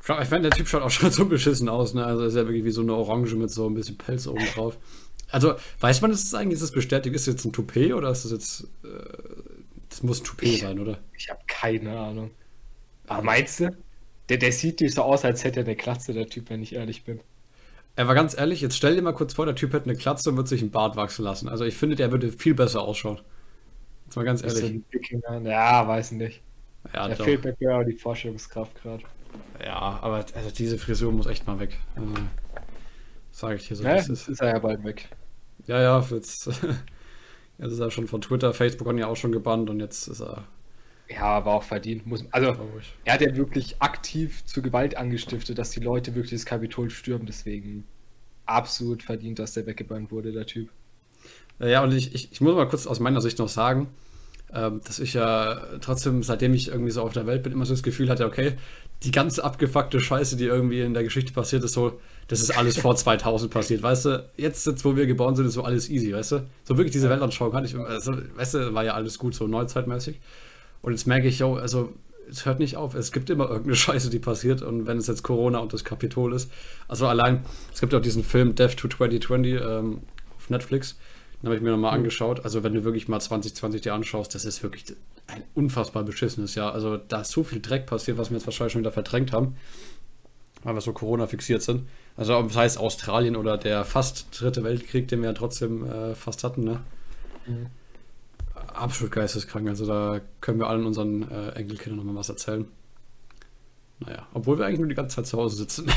ich 0.00 0.30
meine, 0.30 0.42
der 0.42 0.50
Typ 0.50 0.68
schaut 0.68 0.82
auch 0.82 0.90
schon 0.90 1.10
so 1.10 1.26
beschissen 1.26 1.68
aus, 1.68 1.94
ne? 1.94 2.04
Also 2.04 2.24
ist 2.24 2.36
ja 2.36 2.46
wirklich 2.46 2.64
wie 2.64 2.70
so 2.70 2.82
eine 2.82 2.94
Orange 2.94 3.34
mit 3.36 3.50
so 3.50 3.68
ein 3.68 3.74
bisschen 3.74 3.96
Pelz 3.96 4.26
oben 4.26 4.44
drauf. 4.54 4.78
Also, 5.30 5.54
weiß 5.80 6.00
man, 6.00 6.10
ist 6.10 6.24
das 6.24 6.38
eigentlich, 6.38 6.54
ist 6.54 6.62
das 6.62 6.72
bestätigt? 6.72 7.14
Ist 7.14 7.26
das 7.26 7.34
jetzt 7.34 7.44
ein 7.44 7.52
Toupet 7.52 7.92
oder 7.94 8.10
ist 8.10 8.24
das 8.24 8.32
jetzt. 8.32 8.64
Äh, 8.84 8.88
das 9.88 10.02
muss 10.02 10.20
ein 10.20 10.24
Toupet 10.24 10.48
ich, 10.48 10.60
sein, 10.60 10.78
oder? 10.78 10.98
Ich 11.16 11.30
habe 11.30 11.40
keine 11.46 11.98
Ahnung. 11.98 12.30
Aber 13.06 13.22
meinst 13.22 13.60
du? 13.60 13.76
Der, 14.28 14.38
der 14.38 14.52
sieht 14.52 14.80
nicht 14.80 14.94
so 14.94 15.02
aus, 15.02 15.24
als 15.24 15.44
hätte 15.44 15.60
er 15.60 15.66
eine 15.66 15.76
Klatze, 15.76 16.12
der 16.12 16.26
Typ, 16.26 16.50
wenn 16.50 16.62
ich 16.62 16.74
ehrlich 16.74 17.04
bin. 17.04 17.20
Er 17.96 18.08
war 18.08 18.14
ganz 18.14 18.36
ehrlich, 18.36 18.60
jetzt 18.60 18.76
stell 18.76 18.96
dir 18.96 19.02
mal 19.02 19.12
kurz 19.12 19.34
vor, 19.34 19.46
der 19.46 19.54
Typ 19.54 19.72
hätte 19.72 19.88
eine 19.88 19.96
Klatze 19.96 20.30
und 20.30 20.36
würde 20.36 20.48
sich 20.48 20.62
einen 20.62 20.70
Bart 20.70 20.96
wachsen 20.96 21.24
lassen. 21.24 21.48
Also 21.48 21.64
ich 21.64 21.76
finde, 21.76 21.94
der 21.94 22.10
würde 22.10 22.32
viel 22.32 22.54
besser 22.54 22.82
ausschauen. 22.82 23.20
Jetzt 24.06 24.16
mal 24.16 24.24
ganz 24.24 24.42
ehrlich. 24.42 24.82
Ja, 25.44 25.86
weiß 25.86 26.12
nicht. 26.12 26.42
Ja, 26.92 27.08
da 27.08 27.14
fehlt 27.14 27.44
mir 27.44 27.56
ja 27.58 27.82
die 27.82 27.94
Vorstellungskraft 27.94 28.82
gerade. 28.82 29.02
Ja, 29.64 29.98
aber 30.02 30.26
also 30.34 30.50
diese 30.56 30.78
Frisur 30.78 31.12
muss 31.12 31.26
echt 31.26 31.46
mal 31.46 31.58
weg. 31.58 31.78
Also, 31.96 32.14
Sage 33.32 33.56
ich 33.56 33.66
dir 33.66 33.74
so. 33.74 33.84
Ja, 33.84 33.96
das 33.96 34.08
ist, 34.08 34.28
ist 34.28 34.40
er 34.40 34.54
ja 34.54 34.58
bald 34.58 34.84
weg. 34.84 35.08
Ja, 35.66 35.80
ja, 35.80 36.06
jetzt, 36.10 36.46
jetzt 37.58 37.72
ist 37.72 37.80
er 37.80 37.90
schon 37.90 38.06
von 38.06 38.20
Twitter, 38.20 38.54
Facebook 38.54 38.86
haben 38.86 38.98
ja 38.98 39.08
auch 39.08 39.16
schon 39.16 39.32
gebannt 39.32 39.70
und 39.70 39.80
jetzt 39.80 40.06
ist 40.06 40.20
er. 40.20 40.44
Ja, 41.08 41.44
war 41.44 41.54
auch 41.54 41.62
verdient. 41.62 42.06
Muss, 42.06 42.24
also, 42.30 42.56
er 43.04 43.14
hat 43.14 43.20
ja 43.20 43.36
wirklich 43.36 43.82
aktiv 43.82 44.44
zur 44.46 44.62
Gewalt 44.62 44.96
angestiftet, 44.96 45.58
dass 45.58 45.70
die 45.70 45.80
Leute 45.80 46.14
wirklich 46.14 46.30
das 46.30 46.46
Kapitol 46.46 46.90
stürmen. 46.90 47.26
Deswegen 47.26 47.84
absolut 48.46 49.02
verdient, 49.02 49.38
dass 49.38 49.52
der 49.52 49.66
weggebannt 49.66 50.10
wurde, 50.10 50.32
der 50.32 50.46
Typ. 50.46 50.70
Ja, 51.58 51.82
und 51.82 51.92
ich, 51.92 52.14
ich, 52.14 52.32
ich 52.32 52.40
muss 52.40 52.54
mal 52.54 52.68
kurz 52.68 52.86
aus 52.86 53.00
meiner 53.00 53.20
Sicht 53.20 53.38
noch 53.38 53.48
sagen, 53.48 53.88
dass 54.54 54.98
ich 54.98 55.14
ja 55.14 55.60
trotzdem, 55.80 56.22
seitdem 56.22 56.54
ich 56.54 56.68
irgendwie 56.68 56.90
so 56.90 57.02
auf 57.02 57.12
der 57.12 57.26
Welt 57.26 57.42
bin, 57.42 57.52
immer 57.52 57.66
so 57.66 57.74
das 57.74 57.82
Gefühl 57.82 58.08
hatte, 58.08 58.26
okay, 58.26 58.54
die 59.02 59.10
ganze 59.10 59.44
abgefuckte 59.44 60.00
Scheiße, 60.00 60.36
die 60.36 60.44
irgendwie 60.44 60.80
in 60.80 60.94
der 60.94 61.02
Geschichte 61.02 61.32
passiert 61.32 61.64
ist, 61.64 61.72
so, 61.72 62.00
das 62.28 62.40
ist 62.40 62.56
alles 62.56 62.78
vor 62.78 62.96
2000 62.96 63.52
passiert, 63.52 63.82
weißt 63.82 64.04
du? 64.06 64.30
Jetzt, 64.36 64.66
jetzt, 64.66 64.84
wo 64.84 64.96
wir 64.96 65.06
geboren 65.06 65.36
sind, 65.36 65.46
ist 65.46 65.54
so 65.54 65.64
alles 65.64 65.90
easy, 65.90 66.14
weißt 66.14 66.32
du? 66.32 66.46
So 66.64 66.76
wirklich 66.76 66.92
diese 66.92 67.10
Weltanschauung 67.10 67.52
hatte 67.52 67.66
ich, 67.66 67.76
also, 67.76 68.14
weißt 68.36 68.54
du, 68.54 68.74
war 68.74 68.84
ja 68.84 68.94
alles 68.94 69.18
gut, 69.18 69.34
so 69.34 69.46
neuzeitmäßig. 69.46 70.20
Und 70.82 70.92
jetzt 70.92 71.06
merke 71.06 71.28
ich, 71.28 71.40
yo, 71.40 71.54
also, 71.56 71.92
es 72.30 72.46
hört 72.46 72.58
nicht 72.58 72.76
auf. 72.76 72.94
Es 72.94 73.12
gibt 73.12 73.30
immer 73.30 73.48
irgendeine 73.48 73.76
Scheiße, 73.76 74.10
die 74.10 74.18
passiert. 74.18 74.62
Und 74.62 74.86
wenn 74.86 74.98
es 74.98 75.06
jetzt 75.06 75.22
Corona 75.22 75.58
und 75.58 75.72
das 75.72 75.84
Kapitol 75.84 76.32
ist. 76.34 76.50
Also 76.88 77.06
allein, 77.06 77.44
es 77.72 77.80
gibt 77.80 77.94
auch 77.94 78.00
diesen 78.00 78.24
Film 78.24 78.54
Death 78.54 78.76
to 78.76 78.88
2020 78.88 79.60
ähm, 79.60 80.00
auf 80.36 80.50
Netflix. 80.50 80.96
Den 81.44 81.48
habe 81.48 81.56
ich 81.56 81.62
mir 81.62 81.72
nochmal 81.72 81.90
mhm. 81.90 81.98
angeschaut. 81.98 82.42
Also, 82.42 82.62
wenn 82.62 82.72
du 82.72 82.84
wirklich 82.84 83.06
mal 83.06 83.20
2020 83.20 83.82
dir 83.82 83.92
anschaust, 83.92 84.34
das 84.34 84.46
ist 84.46 84.62
wirklich 84.62 84.86
ein 85.26 85.42
unfassbar 85.54 86.02
beschissenes 86.02 86.54
Jahr. 86.54 86.72
Also, 86.72 86.96
da 86.96 87.20
ist 87.20 87.32
so 87.32 87.44
viel 87.44 87.60
Dreck 87.60 87.84
passiert, 87.84 88.16
was 88.16 88.30
wir 88.30 88.38
jetzt 88.38 88.46
wahrscheinlich 88.46 88.72
schon 88.72 88.80
wieder 88.80 88.92
verdrängt 88.92 89.30
haben, 89.30 89.56
weil 90.62 90.72
wir 90.72 90.80
so 90.80 90.94
Corona 90.94 91.26
fixiert 91.26 91.60
sind. 91.60 91.86
Also, 92.16 92.40
das 92.40 92.56
heißt 92.56 92.78
Australien 92.78 93.36
oder 93.36 93.58
der 93.58 93.84
fast 93.84 94.28
dritte 94.40 94.64
Weltkrieg, 94.64 95.06
den 95.08 95.20
wir 95.20 95.28
ja 95.28 95.32
trotzdem 95.34 95.84
äh, 95.84 96.14
fast 96.14 96.44
hatten, 96.44 96.64
ne? 96.64 96.80
Mhm. 97.46 97.66
Absolut 98.72 99.12
geisteskrank. 99.12 99.68
Also, 99.68 99.84
da 99.84 100.22
können 100.40 100.58
wir 100.60 100.68
allen 100.68 100.86
unseren 100.86 101.30
äh, 101.30 101.50
Enkelkindern 101.50 101.98
nochmal 101.98 102.14
was 102.14 102.30
erzählen. 102.30 102.64
Naja, 104.00 104.26
obwohl 104.32 104.58
wir 104.58 104.64
eigentlich 104.64 104.80
nur 104.80 104.88
die 104.88 104.94
ganze 104.94 105.16
Zeit 105.16 105.26
zu 105.26 105.36
Hause 105.36 105.56
sitzen. 105.56 105.92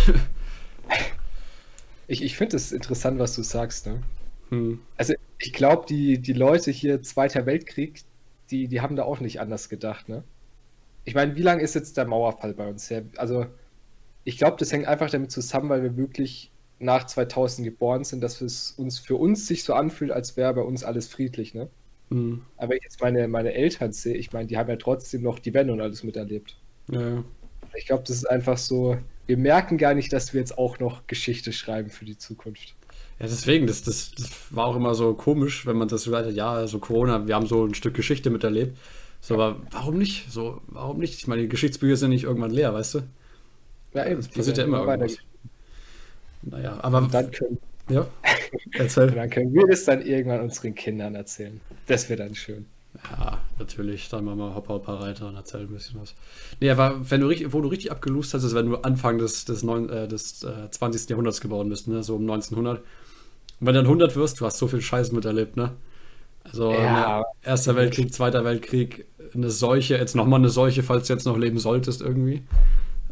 ich 2.08 2.22
ich 2.22 2.36
finde 2.36 2.58
es 2.58 2.74
interessant, 2.74 3.18
was 3.18 3.34
du 3.34 3.44
sagst, 3.44 3.86
ne? 3.86 4.04
Hm. 4.50 4.80
Also 4.96 5.14
ich 5.40 5.54
glaube, 5.54 5.86
die, 5.88 6.20
die 6.20 6.34
Leute 6.34 6.72
hier, 6.72 7.02
Zweiter 7.02 7.46
Weltkrieg, 7.46 8.02
die, 8.50 8.68
die 8.68 8.82
haben 8.82 8.96
da 8.96 9.04
auch 9.04 9.20
nicht 9.20 9.40
anders 9.40 9.70
gedacht, 9.70 10.10
ne? 10.10 10.24
Ich 11.06 11.16
meine, 11.16 11.36
wie 11.36 11.42
lange 11.42 11.62
ist 11.62 11.74
jetzt 11.74 11.96
der 11.96 12.06
Mauerfall 12.06 12.54
bei 12.54 12.68
uns 12.68 12.90
her? 12.90 13.04
Also, 13.16 13.46
ich 14.26 14.38
glaube, 14.38 14.58
das 14.60 14.74
hängt 14.74 14.88
einfach 14.88 15.10
damit 15.10 15.32
zusammen, 15.32 15.70
weil 15.70 15.82
wir 15.82 15.96
wirklich 15.96 16.52
nach 16.80 17.06
2000 17.06 17.66
geboren 17.66 18.04
sind, 18.04 18.22
dass 18.22 18.42
es 18.42 18.72
uns 18.72 19.00
für 19.00 19.16
uns 19.16 19.48
sich 19.48 19.64
so 19.64 19.74
anfühlt, 19.74 20.12
als 20.12 20.36
wäre 20.36 20.54
bei 20.54 20.62
uns 20.62 20.84
alles 20.84 21.08
friedlich, 21.08 21.54
ne? 21.54 21.70
Mhm. 22.10 22.44
Aber 22.58 22.76
ich 22.76 22.84
jetzt 22.84 23.02
meine, 23.02 23.28
meine 23.28 23.54
Eltern 23.54 23.92
sehe, 23.94 24.16
ich 24.16 24.34
meine, 24.34 24.48
die 24.48 24.58
haben 24.58 24.70
ja 24.70 24.76
trotzdem 24.76 25.24
noch 25.24 25.40
die 25.40 25.54
Wende 25.54 25.74
und 25.74 25.82
alles 25.82 26.04
miterlebt. 26.04 26.58
Ja. 26.92 27.24
Ich 27.76 27.86
glaube, 27.86 28.04
das 28.06 28.18
ist 28.18 28.26
einfach 28.26 28.58
so, 28.58 28.98
wir 29.26 29.38
merken 29.38 29.78
gar 29.78 29.94
nicht, 29.94 30.12
dass 30.14 30.34
wir 30.34 30.40
jetzt 30.40 30.58
auch 30.58 30.80
noch 30.80 31.08
Geschichte 31.08 31.52
schreiben 31.52 31.90
für 31.90 32.06
die 32.06 32.18
Zukunft. 32.18 32.77
Ja, 33.20 33.26
deswegen, 33.26 33.66
das, 33.66 33.82
das, 33.82 34.12
das 34.12 34.30
war 34.52 34.68
auch 34.68 34.76
immer 34.76 34.94
so 34.94 35.14
komisch, 35.14 35.66
wenn 35.66 35.76
man 35.76 35.88
das 35.88 36.04
so 36.04 36.12
sagt, 36.12 36.32
ja, 36.32 36.52
also 36.52 36.78
Corona, 36.78 37.28
wir 37.28 37.36
haben 37.36 37.48
so 37.48 37.66
ein 37.66 37.74
Stück 37.74 37.96
Geschichte 37.96 38.30
miterlebt. 38.30 38.78
So, 39.22 39.34
aber 39.34 39.60
warum 39.72 39.98
nicht? 39.98 40.32
So, 40.32 40.62
warum 40.68 41.00
nicht? 41.00 41.16
Ich 41.16 41.28
meine, 41.28 41.42
die 41.42 41.50
Geschichtsbücher 41.50 41.98
sind 41.98 42.12
nicht 42.12 42.26
irgendwann 42.26 42.52
leer, 42.52 42.74
weißt 42.74 42.96
du? 42.96 43.00
Ja, 43.94 44.06
eben. 44.06 44.18
Das 44.18 44.28
passiert 44.28 44.58
ja 44.58 44.66
immer 44.66 44.86
irgendwas. 44.86 45.18
Naja, 46.44 46.78
aber. 46.82 47.00
Und 47.00 47.14
dann 47.14 47.32
können, 47.32 47.58
ja, 47.90 48.08
erzähl. 48.74 49.12
dann 49.16 49.30
können 49.30 49.54
wir 49.54 49.66
das 49.68 49.86
dann 49.86 50.02
irgendwann 50.02 50.42
unseren 50.42 50.76
Kindern 50.76 51.16
erzählen. 51.16 51.60
Das 51.88 52.10
wäre 52.10 52.24
dann 52.24 52.36
schön. 52.36 52.68
Ja, 53.12 53.40
natürlich. 53.60 54.10
Dann 54.10 54.26
machen 54.26 54.40
wir 54.40 54.56
Hopper, 54.56 54.76
Hopper, 54.76 54.94
Reiter 55.02 55.28
und 55.28 55.36
erzählen 55.36 55.68
ein 55.68 55.74
bisschen 55.74 56.00
was. 56.00 56.16
Nee, 56.60 56.70
aber 56.70 57.10
wenn 57.10 57.22
du 57.22 57.28
richtig, 57.28 57.54
wo 57.54 57.62
du 57.62 57.68
richtig 57.68 57.92
abgelust 57.92 58.34
hast, 58.34 58.44
ist, 58.44 58.56
wenn 58.56 58.70
du 58.70 58.78
Anfang 58.78 59.18
des, 59.18 59.46
des, 59.46 59.64
neun, 59.64 59.90
äh, 59.90 60.08
des 60.08 60.44
äh, 60.44 60.70
20. 60.70 61.10
Jahrhunderts 61.10 61.42
geboren 61.42 61.70
bist, 61.70 61.88
ne? 61.88 62.04
so 62.04 62.16
um 62.16 62.22
1900. 62.22 62.84
Und 63.60 63.68
wenn 63.68 63.74
du 63.74 63.80
dann 63.80 63.86
100 63.88 64.16
wirst, 64.16 64.40
du 64.40 64.46
hast 64.46 64.58
so 64.58 64.68
viel 64.68 64.82
Scheiß 64.82 65.12
miterlebt, 65.12 65.58
ne? 65.58 65.74
Also 66.44 66.72
ja. 66.72 67.24
Erster 67.44 67.76
Weltkrieg, 67.76 68.14
Zweiter 68.14 68.46
Weltkrieg, 68.46 69.06
eine 69.34 69.50
Seuche, 69.50 69.98
jetzt 69.98 70.16
nochmal 70.16 70.40
eine 70.40 70.50
Seuche, 70.50 70.84
falls 70.84 71.08
du 71.08 71.14
jetzt 71.14 71.26
noch 71.26 71.38
leben 71.38 71.60
solltest 71.60 72.02
irgendwie. 72.02 72.44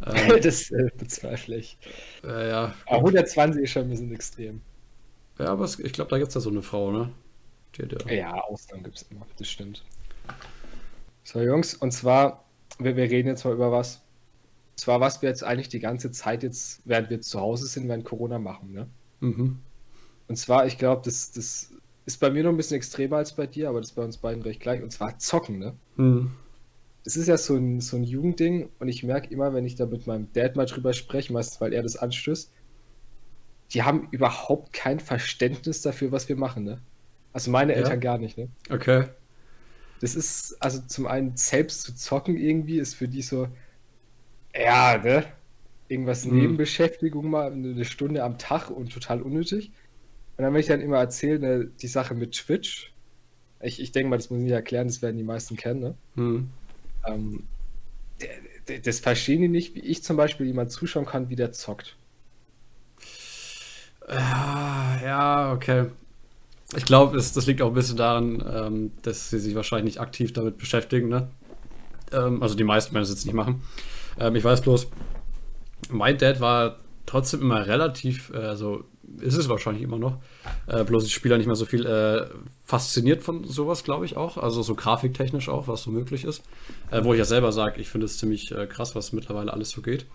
Ähm, 0.06 0.40
das 0.44 0.70
äh, 0.72 0.90
bezweifle 0.98 1.56
ich. 1.56 1.78
Äh, 2.24 2.50
ja. 2.50 2.75
Aber 2.86 2.98
120 2.98 3.64
ist 3.64 3.72
schon 3.72 3.84
ein 3.84 3.90
bisschen 3.90 4.14
extrem. 4.14 4.62
Ja, 5.40 5.48
aber 5.48 5.64
es, 5.64 5.80
ich 5.80 5.94
glaube, 5.94 6.10
da 6.10 6.18
gibt 6.18 6.28
es 6.28 6.36
ja 6.36 6.42
so 6.42 6.50
eine 6.50 6.62
Frau, 6.62 6.92
ne? 6.92 7.12
Die, 7.75 7.88
die, 7.88 8.16
ja, 8.16 8.34
Ausnahmen 8.34 8.84
gibt 8.84 8.98
es 8.98 9.04
immer, 9.10 9.25
das 9.38 9.48
stimmt. 9.48 9.84
So, 11.24 11.42
Jungs, 11.42 11.74
und 11.74 11.92
zwar, 11.92 12.46
wir, 12.78 12.96
wir 12.96 13.10
reden 13.10 13.30
jetzt 13.30 13.46
mal 13.46 13.54
über 13.54 13.72
was. 13.72 14.04
Und 14.72 14.80
zwar, 14.80 15.00
was 15.00 15.22
wir 15.22 15.30
jetzt 15.30 15.44
eigentlich 15.44 15.70
die 15.70 15.80
ganze 15.80 16.12
Zeit 16.12 16.44
jetzt, 16.44 16.82
während 16.86 17.10
wir 17.10 17.22
zu 17.22 17.40
Hause 17.40 17.66
sind, 17.66 17.88
während 17.88 18.06
Corona 18.06 18.38
machen, 18.38 18.74
ne? 18.74 18.88
Mhm. 19.22 19.60
Und 20.27 20.38
zwar, 20.38 20.65
ich 20.65 20.77
glaube, 20.77 21.01
das, 21.05 21.32
das 21.32 21.72
ist 22.05 22.20
bei 22.20 22.29
mir 22.29 22.44
noch 22.44 22.51
ein 22.51 22.58
bisschen 22.58 22.77
extremer 22.77 23.17
als 23.17 23.36
bei 23.36 23.48
dir, 23.48 23.70
aber 23.70 23.79
das 23.79 23.89
ist 23.89 23.96
bei 23.96 24.03
uns 24.03 24.17
beiden 24.17 24.44
recht 24.44 24.60
gleich. 24.60 24.82
Und 24.82 24.91
zwar 24.91 25.17
zocken, 25.17 25.60
ne? 25.60 25.74
Mhm. 25.96 26.32
Es 27.03 27.17
ist 27.17 27.27
ja 27.27 27.38
so 27.38 27.55
ein, 27.55 27.82
so 27.82 27.98
ein 27.98 28.03
Jugendding 28.03 28.70
und 28.79 28.88
ich 28.88 29.03
merke 29.03 29.32
immer, 29.32 29.53
wenn 29.53 29.65
ich 29.65 29.75
da 29.75 29.86
mit 29.86 30.08
meinem 30.08 30.32
Dad 30.34 30.55
mal 30.55 30.65
drüber 30.65 30.94
spreche, 30.94 31.34
meistens 31.34 31.62
weil 31.62 31.72
er 31.72 31.84
das 31.84 31.98
anstößt, 31.98 32.51
die 33.72 33.84
haben 33.84 34.08
überhaupt 34.12 34.74
kein 34.74 35.00
Verständnis 35.00 35.82
dafür, 35.82 36.12
was 36.12 36.29
wir 36.29 36.36
machen, 36.36 36.63
ne? 36.63 36.82
Also 37.34 37.51
meine 37.51 37.74
ja. 37.74 37.79
Eltern 37.79 38.00
gar 38.00 38.17
nicht, 38.17 38.38
ne? 38.38 38.48
Okay. 38.70 39.05
Das 40.00 40.15
ist, 40.15 40.58
also 40.60 40.82
zum 40.88 41.08
einen 41.08 41.36
selbst 41.36 41.84
zu 41.84 41.96
zocken 41.96 42.38
irgendwie, 42.38 42.79
ist 42.79 42.96
für 42.96 43.08
die 43.08 43.22
so, 43.22 43.48
ja, 44.55 44.98
ne? 44.98 45.25
Irgendwas 45.88 46.25
mhm. 46.25 46.39
Nebenbeschäftigung 46.39 47.29
mal 47.29 47.51
eine 47.51 47.86
Stunde 47.86 48.24
am 48.24 48.38
Tag 48.38 48.70
und 48.70 48.91
total 48.91 49.22
unnötig. 49.22 49.72
Und 50.38 50.44
dann 50.44 50.51
möchte 50.51 50.74
ich 50.74 50.77
dann 50.77 50.86
immer 50.86 50.98
erzählen, 50.98 51.42
ne, 51.42 51.65
die 51.82 51.88
Sache 51.88 52.13
mit 52.13 52.34
Twitch. 52.34 52.94
Ich, 53.62 53.80
ich 53.80 53.92
denke 53.92 54.10
mal, 54.10 54.18
das 54.18 54.30
muss 54.30 54.39
ich 54.39 54.44
nicht 54.44 54.54
erklären, 54.54 54.88
das 54.88 55.01
werden 55.01 55.18
die 55.18 55.24
meisten 55.24 55.56
kennen, 55.56 55.80
ne? 55.80 55.96
Mhm. 56.15 56.50
Ähm, 57.08 57.44
das 58.84 59.00
verstehen 59.00 59.42
die 59.42 59.48
nicht, 59.48 59.75
wie 59.75 59.80
ich 59.80 60.04
zum 60.04 60.18
Beispiel 60.18 60.48
jemand 60.48 60.72
zuschauen 60.72 61.06
kann, 61.06 61.30
wie 61.30 61.36
der 61.36 61.51
zockt. 61.51 61.96
Ja, 64.10 65.00
ja, 65.04 65.54
okay. 65.54 65.86
Ich 66.75 66.86
glaube, 66.86 67.15
das 67.15 67.46
liegt 67.46 67.62
auch 67.62 67.70
ein 67.70 67.74
bisschen 67.74 67.98
daran, 67.98 68.44
ähm, 68.51 68.92
dass 69.04 69.30
sie 69.30 69.39
sich 69.39 69.56
wahrscheinlich 69.56 69.96
nicht 69.96 70.01
aktiv 70.01 70.34
damit 70.34 70.58
beschäftigen. 70.58 71.10
Ne? 71.10 71.30
Ähm, 72.12 72.42
also 72.42 72.56
die 72.56 72.63
meisten 72.63 72.94
werden 72.94 73.04
es 73.04 73.10
jetzt 73.10 73.25
nicht 73.25 73.36
machen. 73.36 73.62
Ähm, 74.20 74.36
ich 74.36 74.44
weiß 74.44 74.62
bloß, 74.62 74.88
mein 75.89 76.18
Dad 76.18 76.39
war 76.39 76.80
trotzdem 77.06 77.42
immer 77.42 77.68
relativ, 77.68 78.32
äh, 78.32 78.38
also 78.38 78.84
ist 79.22 79.36
es 79.36 79.50
wahrscheinlich 79.50 79.84
immer 79.84 79.98
noch, 79.98 80.17
äh, 80.67 80.84
bloß 80.84 81.05
ich 81.05 81.13
spiele 81.13 81.38
nicht 81.38 81.48
mehr 81.48 81.55
so 81.55 81.65
viel, 81.65 81.86
äh, 81.86 82.27
fasziniert 82.63 83.24
von 83.24 83.43
sowas, 83.43 83.84
glaube 83.84 84.05
ich 84.05 84.17
auch. 84.17 84.38
Also 84.38 84.62
so 84.62 84.75
grafiktechnisch 84.75 85.50
auch, 85.50 85.67
was 85.67 85.84
so 85.84 85.91
möglich 85.91 86.25
ist. 86.25 86.43
Äh, 86.91 87.03
wo 87.03 87.13
ich 87.13 87.19
ja 87.19 87.25
selber 87.25 87.51
sage, 87.51 87.81
ich 87.81 87.89
finde 87.89 88.05
es 88.05 88.17
ziemlich 88.17 88.51
äh, 88.51 88.67
krass, 88.67 88.95
was 88.95 89.13
mittlerweile 89.13 89.53
alles 89.53 89.69
so 89.69 89.81
geht. 89.81 90.05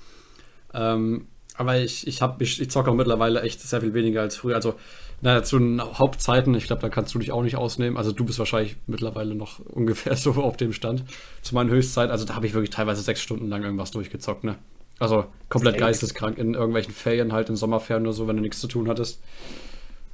Ähm, 0.75 1.27
aber 1.57 1.79
ich, 1.79 2.07
ich, 2.07 2.21
ich, 2.39 2.61
ich 2.61 2.71
zocke 2.71 2.91
auch 2.91 2.95
mittlerweile 2.95 3.43
echt 3.43 3.61
sehr 3.61 3.81
viel 3.81 3.93
weniger 3.93 4.23
als 4.23 4.37
früher. 4.37 4.55
Also 4.55 4.75
naja, 5.21 5.43
zu 5.43 5.59
den 5.59 5.83
Hauptzeiten, 5.83 6.55
ich 6.55 6.67
glaube, 6.67 6.81
da 6.81 6.89
kannst 6.89 7.15
du 7.15 7.19
dich 7.19 7.33
auch 7.33 7.43
nicht 7.43 7.57
ausnehmen. 7.57 7.99
Also 7.99 8.13
du 8.13 8.25
bist 8.25 8.39
wahrscheinlich 8.39 8.77
mittlerweile 8.87 9.35
noch 9.35 9.61
ungefähr 9.67 10.17
so 10.17 10.33
auf 10.33 10.57
dem 10.57 10.73
Stand. 10.73 11.05
Zu 11.43 11.55
meiner 11.55 11.71
Höchstzeit, 11.71 12.11
also 12.11 12.25
da 12.25 12.35
habe 12.35 12.47
ich 12.47 12.55
wirklich 12.55 12.71
teilweise 12.71 13.03
sechs 13.03 13.21
Stunden 13.21 13.49
lang 13.49 13.63
irgendwas 13.63 13.91
durchgezockt, 13.91 14.45
ne? 14.45 14.57
Also 15.01 15.25
komplett 15.49 15.79
geisteskrank 15.79 16.39
in 16.39 16.55
irgendwelchen 16.55 16.95
Ferien, 16.95 17.33
halt 17.33 17.49
in 17.49 17.57
Sommerferien 17.57 18.07
oder 18.07 18.13
so, 18.13 18.29
wenn 18.29 18.37
du 18.37 18.43
nichts 18.43 18.61
zu 18.61 18.69
tun 18.69 18.89
hattest. 18.89 19.21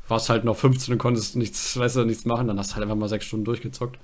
Warst 0.09 0.31
halt 0.31 0.45
noch 0.45 0.57
15 0.57 0.93
und 0.93 0.99
konntest 0.99 1.37
nichts, 1.37 1.79
weißt 1.79 1.97
du, 1.97 2.05
nichts 2.05 2.25
machen, 2.25 2.47
dann 2.47 2.59
hast 2.59 2.71
du 2.71 2.75
halt 2.77 2.85
einfach 2.85 2.97
mal 2.97 3.09
sechs 3.09 3.27
Stunden 3.27 3.45
durchgezockt. 3.45 3.99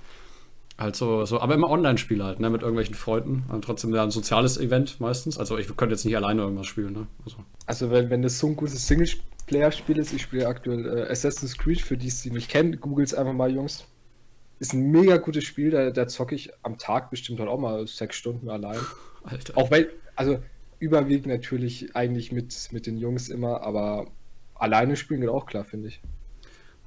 Halt 0.77 0.95
so, 0.95 1.25
so 1.25 1.39
aber 1.39 1.55
immer 1.55 1.69
Online-Spiele 1.69 2.23
halt, 2.23 2.39
ne, 2.39 2.49
mit 2.49 2.61
irgendwelchen 2.61 2.95
Freunden. 2.95 3.45
Und 3.49 3.63
trotzdem 3.63 3.95
ja 3.95 4.03
ein 4.03 4.11
soziales 4.11 4.57
Event 4.57 4.99
meistens. 4.99 5.39
Also 5.39 5.57
ich 5.57 5.67
könnte 5.77 5.95
jetzt 5.95 6.03
nicht 6.03 6.15
alleine 6.15 6.41
irgendwas 6.41 6.67
spielen, 6.67 6.93
ne? 6.93 7.07
Also, 7.25 7.37
also 7.65 7.91
wenn, 7.91 8.09
wenn 8.09 8.21
das 8.21 8.37
so 8.37 8.47
ein 8.47 8.55
gutes 8.55 8.85
Singlespiel 8.87 9.23
Player-Spiel 9.45 9.97
ist. 9.97 10.13
Ich 10.13 10.21
spiele 10.21 10.47
aktuell 10.47 10.85
äh, 10.85 11.11
Assassin's 11.11 11.57
Creed, 11.57 11.81
für 11.81 11.97
die 11.97 12.07
es 12.07 12.21
die 12.21 12.31
nicht 12.31 12.49
kennen. 12.49 12.79
Googles 12.79 13.13
einfach 13.13 13.33
mal, 13.33 13.51
Jungs. 13.51 13.85
Ist 14.59 14.73
ein 14.73 14.91
mega 14.91 15.17
gutes 15.17 15.43
Spiel, 15.43 15.71
da, 15.71 15.89
da 15.89 16.07
zocke 16.07 16.35
ich 16.35 16.51
am 16.63 16.77
Tag 16.77 17.09
bestimmt 17.09 17.39
halt 17.39 17.49
auch 17.49 17.59
mal 17.59 17.85
sechs 17.87 18.15
Stunden 18.15 18.49
allein. 18.49 18.79
Alter. 19.23 19.57
Auch 19.57 19.71
weil, 19.71 19.89
also 20.15 20.39
überwiegend 20.83 21.27
natürlich 21.27 21.95
eigentlich 21.95 22.31
mit, 22.31 22.69
mit 22.71 22.85
den 22.85 22.97
Jungs 22.97 23.29
immer, 23.29 23.61
aber 23.61 24.07
alleine 24.53 24.95
spielen 24.95 25.21
geht 25.21 25.29
auch 25.29 25.45
klar, 25.45 25.63
finde 25.63 25.87
ich. 25.87 26.01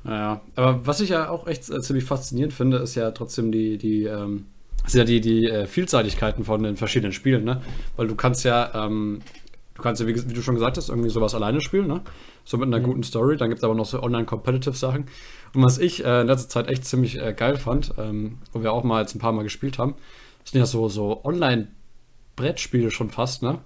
Naja, 0.05 0.43
aber 0.55 0.87
was 0.87 1.01
ich 1.01 1.09
ja 1.09 1.31
auch 1.31 1.47
echt 1.47 1.69
äh, 1.71 1.81
ziemlich 1.81 2.05
faszinierend 2.05 2.53
finde, 2.53 2.77
ist 2.79 2.95
ja 2.95 3.11
trotzdem 3.11 3.51
die, 3.51 3.79
die, 3.79 4.05
ähm, 4.05 4.47
ja 4.89 5.05
die, 5.05 5.21
die 5.21 5.47
äh, 5.47 5.67
Vielseitigkeiten 5.67 6.45
von 6.45 6.63
den 6.63 6.77
verschiedenen 6.77 7.13
Spielen, 7.13 7.45
ne? 7.45 7.63
Weil 7.97 8.07
du 8.07 8.15
kannst 8.15 8.45
ja, 8.45 8.87
ähm, 8.87 9.21
du 9.75 9.83
kannst 9.83 10.01
ja, 10.01 10.07
wie, 10.07 10.15
wie, 10.15 10.35
du 10.35 10.43
schon 10.43 10.55
gesagt 10.55 10.77
hast, 10.77 10.91
irgendwie 10.91 11.11
sowas 11.11 11.35
alleine 11.35 11.61
spielen, 11.61 11.89
ne? 11.89 12.03
so 12.47 12.57
mit 12.57 12.69
einer 12.69 12.79
mhm. 12.79 12.85
guten 12.85 13.03
Story. 13.03 13.37
Dann 13.37 13.51
gibt 13.51 13.59
es 13.59 13.65
aber 13.65 13.75
noch 13.75 13.85
so 13.85 14.03
Online-Competitive-Sachen. 14.03 15.07
Und 15.53 15.63
was 15.63 15.79
ich 15.79 16.05
äh, 16.05 16.21
in 16.23 16.29
letzter 16.29 16.49
Zeit 16.49 16.69
echt 16.69 16.85
ziemlich 16.85 17.21
äh, 17.21 17.35
geil 17.35 17.57
fand, 17.57 17.95
ähm, 17.99 18.39
wo 18.53 18.63
wir 18.63 18.73
auch 18.73 18.85
mal 18.85 19.01
jetzt 19.01 19.15
ein 19.15 19.19
paar 19.19 19.33
Mal 19.33 19.43
gespielt 19.43 19.79
haben, 19.79 19.95
sind 20.45 20.61
ja 20.61 20.67
so, 20.67 20.89
so 20.89 21.25
Online-Brettspiele 21.25 22.91
schon 22.91 23.11
fast, 23.11 23.43
ne? 23.43 23.59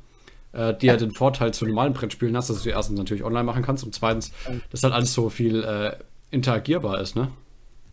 Äh, 0.52 0.74
die 0.74 0.86
ja 0.86 0.96
den 0.96 1.12
Vorteil 1.12 1.54
zu 1.54 1.64
normalen 1.64 1.92
Brettspielen 1.92 2.36
hast, 2.36 2.50
dass 2.50 2.64
du 2.64 2.70
erstens 2.70 2.98
natürlich 2.98 3.22
online 3.22 3.44
machen 3.44 3.62
kannst 3.62 3.84
und 3.84 3.94
zweitens, 3.94 4.32
dass 4.70 4.82
halt 4.82 4.92
alles 4.92 5.12
so 5.12 5.30
viel 5.30 5.62
äh, 5.62 5.96
interagierbar 6.30 7.00
ist, 7.00 7.14
ne? 7.14 7.30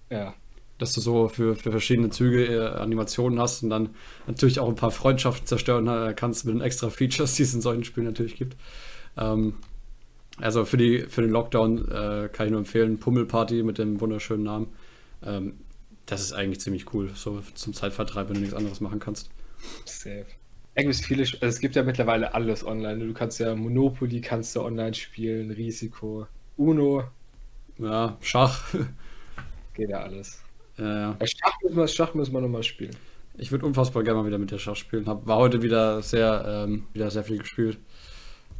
Ja. 0.09 0.33
Dass 0.79 0.93
du 0.93 1.01
so 1.01 1.27
für, 1.27 1.55
für 1.55 1.71
verschiedene 1.71 2.09
Züge 2.09 2.45
äh, 2.45 2.67
Animationen 2.79 3.39
hast 3.39 3.61
und 3.61 3.69
dann 3.69 3.89
natürlich 4.25 4.59
auch 4.59 4.67
ein 4.67 4.75
paar 4.75 4.91
Freundschaften 4.91 5.45
zerstören 5.45 5.87
äh, 5.87 6.13
kannst 6.15 6.45
mit 6.45 6.55
den 6.55 6.61
extra 6.61 6.89
Features, 6.89 7.35
die 7.35 7.43
es 7.43 7.53
in 7.53 7.61
solchen 7.61 7.83
Spielen 7.83 8.07
natürlich 8.07 8.35
gibt. 8.35 8.55
Ähm, 9.17 9.55
also 10.39 10.65
für, 10.65 10.77
die, 10.77 11.01
für 11.01 11.21
den 11.21 11.31
Lockdown 11.31 11.91
äh, 11.91 12.29
kann 12.31 12.47
ich 12.47 12.51
nur 12.51 12.59
empfehlen, 12.59 12.99
Pummelparty 12.99 13.63
mit 13.63 13.77
dem 13.77 14.01
wunderschönen 14.01 14.43
Namen. 14.43 14.67
Ähm, 15.23 15.53
das 16.05 16.21
ist 16.21 16.33
eigentlich 16.33 16.61
ziemlich 16.61 16.93
cool, 16.93 17.11
so 17.13 17.41
zum 17.53 17.73
Zeitvertreib, 17.73 18.29
wenn 18.29 18.35
du 18.35 18.41
nichts 18.41 18.55
anderes 18.55 18.81
machen 18.81 18.99
kannst. 18.99 19.29
Safe. 19.85 20.25
Eigentlich 20.77 21.05
viele, 21.05 21.23
also 21.23 21.45
es 21.45 21.59
gibt 21.59 21.75
ja 21.75 21.83
mittlerweile 21.83 22.33
alles 22.33 22.65
online. 22.65 23.05
Du 23.05 23.13
kannst 23.13 23.39
ja 23.39 23.55
Monopoly 23.55 24.21
kannst 24.21 24.55
du 24.55 24.61
online 24.61 24.93
spielen, 24.93 25.51
Risiko, 25.51 26.27
Uno. 26.55 27.03
Ja, 27.79 28.17
Schach. 28.21 28.73
Geht 29.73 29.89
ja 29.89 30.01
alles. 30.01 30.41
Ja, 30.77 31.15
ja. 31.19 31.27
Schach, 31.27 31.61
müssen 31.63 31.77
wir, 31.77 31.87
Schach 31.87 32.13
müssen 32.13 32.33
wir 32.33 32.41
nochmal 32.41 32.63
spielen. 32.63 32.95
Ich 33.37 33.51
würde 33.51 33.65
unfassbar 33.65 34.03
gerne 34.03 34.21
mal 34.21 34.27
wieder 34.27 34.37
mit 34.37 34.51
der 34.51 34.59
Schach 34.59 34.75
spielen. 34.75 35.07
Hab, 35.07 35.27
war 35.27 35.37
heute 35.37 35.61
wieder 35.61 36.01
sehr, 36.01 36.65
ähm, 36.65 36.87
wieder 36.93 37.11
sehr 37.11 37.23
viel 37.23 37.39
gespielt. 37.39 37.79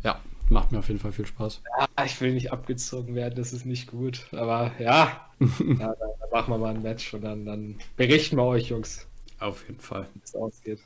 Ja, 0.03 0.19
Macht 0.49 0.71
mir 0.71 0.79
auf 0.79 0.87
jeden 0.87 0.99
Fall 0.99 1.11
viel 1.11 1.25
Spaß. 1.25 1.61
Ja, 1.77 2.05
ich 2.05 2.19
will 2.21 2.33
nicht 2.33 2.51
abgezogen 2.53 3.15
werden, 3.15 3.35
das 3.35 3.51
ist 3.51 3.65
nicht 3.65 3.91
gut. 3.91 4.27
Aber 4.31 4.71
ja, 4.79 5.27
ja 5.39 5.45
dann, 5.59 5.95
dann, 5.97 6.29
machen 6.31 6.53
wir 6.53 6.57
mal 6.57 6.73
ein 6.73 6.81
Match 6.81 7.13
und 7.13 7.21
dann, 7.21 7.45
dann 7.45 7.75
berichten 7.97 8.37
wir 8.37 8.45
euch, 8.45 8.69
Jungs. 8.69 9.07
Auf 9.39 9.67
jeden 9.67 9.81
Fall. 9.81 10.07
Wie 10.13 10.21
es 10.23 10.35
ausgeht. 10.35 10.79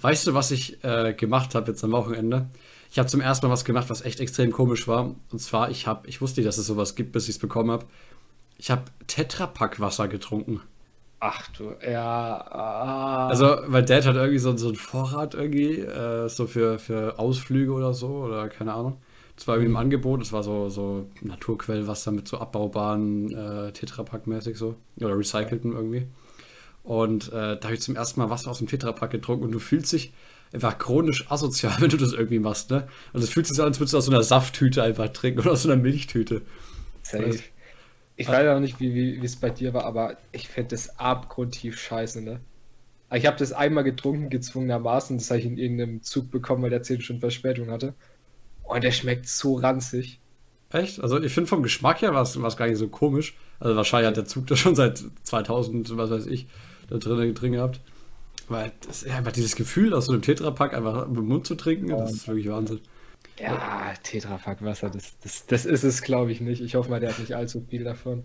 Weißt 0.00 0.26
du, 0.26 0.34
was 0.34 0.50
ich 0.50 0.82
äh, 0.84 1.14
gemacht 1.14 1.54
habe 1.54 1.70
jetzt 1.70 1.82
am 1.84 1.92
Wochenende? 1.92 2.48
Ich 2.90 2.98
habe 2.98 3.08
zum 3.08 3.20
ersten 3.20 3.46
Mal 3.46 3.52
was 3.52 3.64
gemacht, 3.64 3.90
was 3.90 4.02
echt 4.02 4.20
extrem 4.20 4.52
komisch 4.52 4.88
war. 4.88 5.14
Und 5.30 5.38
zwar, 5.38 5.70
ich 5.70 5.86
habe, 5.86 6.06
ich 6.08 6.20
wusste 6.20 6.40
nicht, 6.40 6.48
dass 6.48 6.58
es 6.58 6.66
sowas 6.66 6.94
gibt, 6.94 7.12
bis 7.12 7.24
ich 7.24 7.36
es 7.36 7.38
bekommen 7.38 7.70
habe. 7.70 7.86
Ich 8.58 8.70
habe 8.70 8.84
Tetrapack 9.06 9.80
Wasser 9.80 10.08
getrunken. 10.08 10.60
Ach 11.18 11.48
du, 11.48 11.72
ja. 11.86 12.46
Ah. 12.50 13.28
Also, 13.28 13.56
weil 13.66 13.84
Dad 13.84 14.06
hat 14.06 14.16
irgendwie 14.16 14.38
so, 14.38 14.56
so 14.56 14.68
einen 14.68 14.76
Vorrat 14.76 15.34
irgendwie, 15.34 15.80
äh, 15.80 16.28
so 16.28 16.46
für, 16.46 16.78
für 16.78 17.18
Ausflüge 17.18 17.72
oder 17.72 17.94
so, 17.94 18.08
oder 18.08 18.48
keine 18.48 18.74
Ahnung. 18.74 18.98
Das 19.36 19.46
war 19.48 19.56
irgendwie 19.56 19.70
im. 19.70 19.76
Angebot, 19.76 20.20
das 20.20 20.32
war 20.32 20.42
so, 20.42 20.68
so 20.68 21.06
Naturquellwasser 21.22 22.12
mit 22.12 22.28
so 22.28 22.38
abbaubaren 22.38 23.30
äh, 23.30 23.72
Tetrapack-mäßig 23.72 24.56
so. 24.56 24.76
Oder 25.00 25.18
recycelten 25.18 25.72
irgendwie. 25.72 26.06
Und 26.86 27.32
äh, 27.32 27.58
da 27.58 27.60
habe 27.64 27.74
ich 27.74 27.80
zum 27.80 27.96
ersten 27.96 28.20
Mal 28.20 28.30
Wasser 28.30 28.48
aus 28.48 28.58
dem 28.58 28.68
Tetrapack 28.68 29.10
getrunken 29.10 29.44
und 29.44 29.50
du 29.50 29.58
fühlst 29.58 29.92
dich 29.92 30.12
einfach 30.52 30.78
chronisch 30.78 31.28
asozial, 31.28 31.74
wenn 31.80 31.90
du 31.90 31.96
das 31.96 32.12
irgendwie 32.12 32.38
machst, 32.38 32.70
ne? 32.70 32.86
Also 33.12 33.24
es 33.24 33.32
fühlt 33.32 33.48
sich 33.48 33.58
an, 33.58 33.66
als 33.66 33.80
würdest 33.80 33.92
du 33.94 33.98
aus 33.98 34.04
so 34.04 34.12
einer 34.12 34.22
Safttüte 34.22 34.84
einfach 34.84 35.08
trinken 35.08 35.40
oder 35.40 35.50
aus 35.50 35.64
so 35.64 35.70
einer 35.70 35.82
Milchtüte. 35.82 36.42
Safe. 37.02 37.40
Ich 38.14 38.28
weiß 38.28 38.48
auch 38.48 38.60
nicht, 38.60 38.78
wie 38.78 39.18
es 39.22 39.34
bei 39.34 39.50
dir 39.50 39.74
war, 39.74 39.84
aber 39.84 40.16
ich 40.30 40.46
finde 40.46 40.70
das 40.70 40.98
abgrundtief 40.98 41.76
scheiße, 41.78 42.22
ne? 42.22 42.40
Ich 43.12 43.26
habe 43.26 43.36
das 43.36 43.52
einmal 43.52 43.84
getrunken, 43.84 44.30
gezwungenermaßen. 44.30 45.18
Das 45.18 45.30
habe 45.30 45.40
ich 45.40 45.46
in 45.46 45.58
irgendeinem 45.58 46.02
Zug 46.02 46.30
bekommen, 46.30 46.62
weil 46.62 46.70
der 46.70 46.82
10 46.82 47.00
Stunden 47.00 47.20
Verspätung 47.20 47.70
hatte. 47.70 47.94
Und 48.62 48.82
der 48.82 48.90
schmeckt 48.90 49.28
so 49.28 49.56
ranzig. 49.56 50.20
Echt? 50.70 51.00
Also 51.00 51.20
ich 51.20 51.32
finde 51.32 51.48
vom 51.48 51.62
Geschmack 51.62 52.02
her 52.02 52.14
war 52.14 52.22
es 52.22 52.56
gar 52.56 52.66
nicht 52.66 52.78
so 52.78 52.88
komisch. 52.88 53.36
Also 53.60 53.76
wahrscheinlich 53.76 54.08
hat 54.08 54.16
der 54.16 54.24
Zug 54.24 54.46
das 54.48 54.58
schon 54.58 54.74
seit 54.74 55.04
2000, 55.22 55.96
was 55.96 56.10
weiß 56.10 56.26
ich, 56.26 56.46
da 56.88 56.96
drin, 56.98 57.34
drin 57.34 57.52
gehabt. 57.52 57.80
Weil 58.48 58.72
das, 58.86 59.04
ja, 59.04 59.16
einfach 59.16 59.32
dieses 59.32 59.56
Gefühl 59.56 59.92
aus 59.92 60.06
so 60.06 60.12
einem 60.12 60.22
Tetrapack 60.22 60.72
einfach 60.72 61.06
im 61.06 61.14
Mund 61.14 61.46
zu 61.46 61.56
trinken, 61.56 61.88
das 61.88 62.12
ist 62.12 62.28
wirklich 62.28 62.48
Wahnsinn. 62.48 62.80
Ja, 63.40 63.92
Tetrapack 64.02 64.64
Wasser, 64.64 64.88
das, 64.90 65.18
das, 65.22 65.46
das 65.46 65.66
ist 65.66 65.82
es, 65.82 66.02
glaube 66.02 66.32
ich, 66.32 66.40
nicht. 66.40 66.62
Ich 66.62 66.74
hoffe 66.74 66.88
mal, 66.88 67.00
der 67.00 67.10
hat 67.10 67.18
nicht 67.18 67.34
allzu 67.34 67.64
viel 67.68 67.84
davon. 67.84 68.22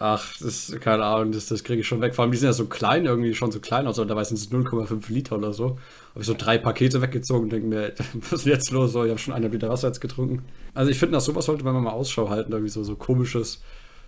Ach, 0.00 0.32
das 0.38 0.68
ist 0.68 0.80
keine 0.80 1.04
Ahnung, 1.04 1.32
das, 1.32 1.46
das 1.46 1.64
kriege 1.64 1.80
ich 1.80 1.88
schon 1.88 2.00
weg. 2.00 2.14
Vor 2.14 2.22
allem, 2.22 2.30
die 2.30 2.38
sind 2.38 2.46
ja 2.46 2.52
so 2.52 2.66
klein, 2.66 3.04
irgendwie 3.04 3.34
schon 3.34 3.50
so 3.50 3.58
klein 3.58 3.86
aus, 3.86 3.98
und 3.98 4.08
dabei 4.08 4.22
sind 4.22 4.36
es 4.36 4.50
0,5 4.50 5.12
Liter 5.12 5.36
oder 5.36 5.52
so. 5.52 5.78
Habe 6.10 6.20
ich 6.20 6.26
so 6.26 6.34
drei 6.38 6.56
Pakete 6.56 7.02
weggezogen 7.02 7.44
und 7.44 7.50
denke 7.50 7.66
mir, 7.66 7.94
was 8.14 8.40
ist 8.40 8.46
jetzt 8.46 8.70
los? 8.70 8.92
So, 8.92 9.04
ich 9.04 9.10
habe 9.10 9.18
schon 9.18 9.34
eine 9.34 9.48
Liter 9.48 9.68
Wasser 9.68 9.88
jetzt 9.88 10.00
getrunken. 10.00 10.44
Also 10.72 10.90
ich 10.90 10.98
finde, 10.98 11.14
nach 11.14 11.20
sowas 11.20 11.46
sollte 11.46 11.64
man 11.64 11.74
mal 11.82 11.90
Ausschau 11.90 12.30
halten, 12.30 12.52
irgendwie 12.52 12.70
so, 12.70 12.84
so 12.84 12.94
komisches, 12.94 13.60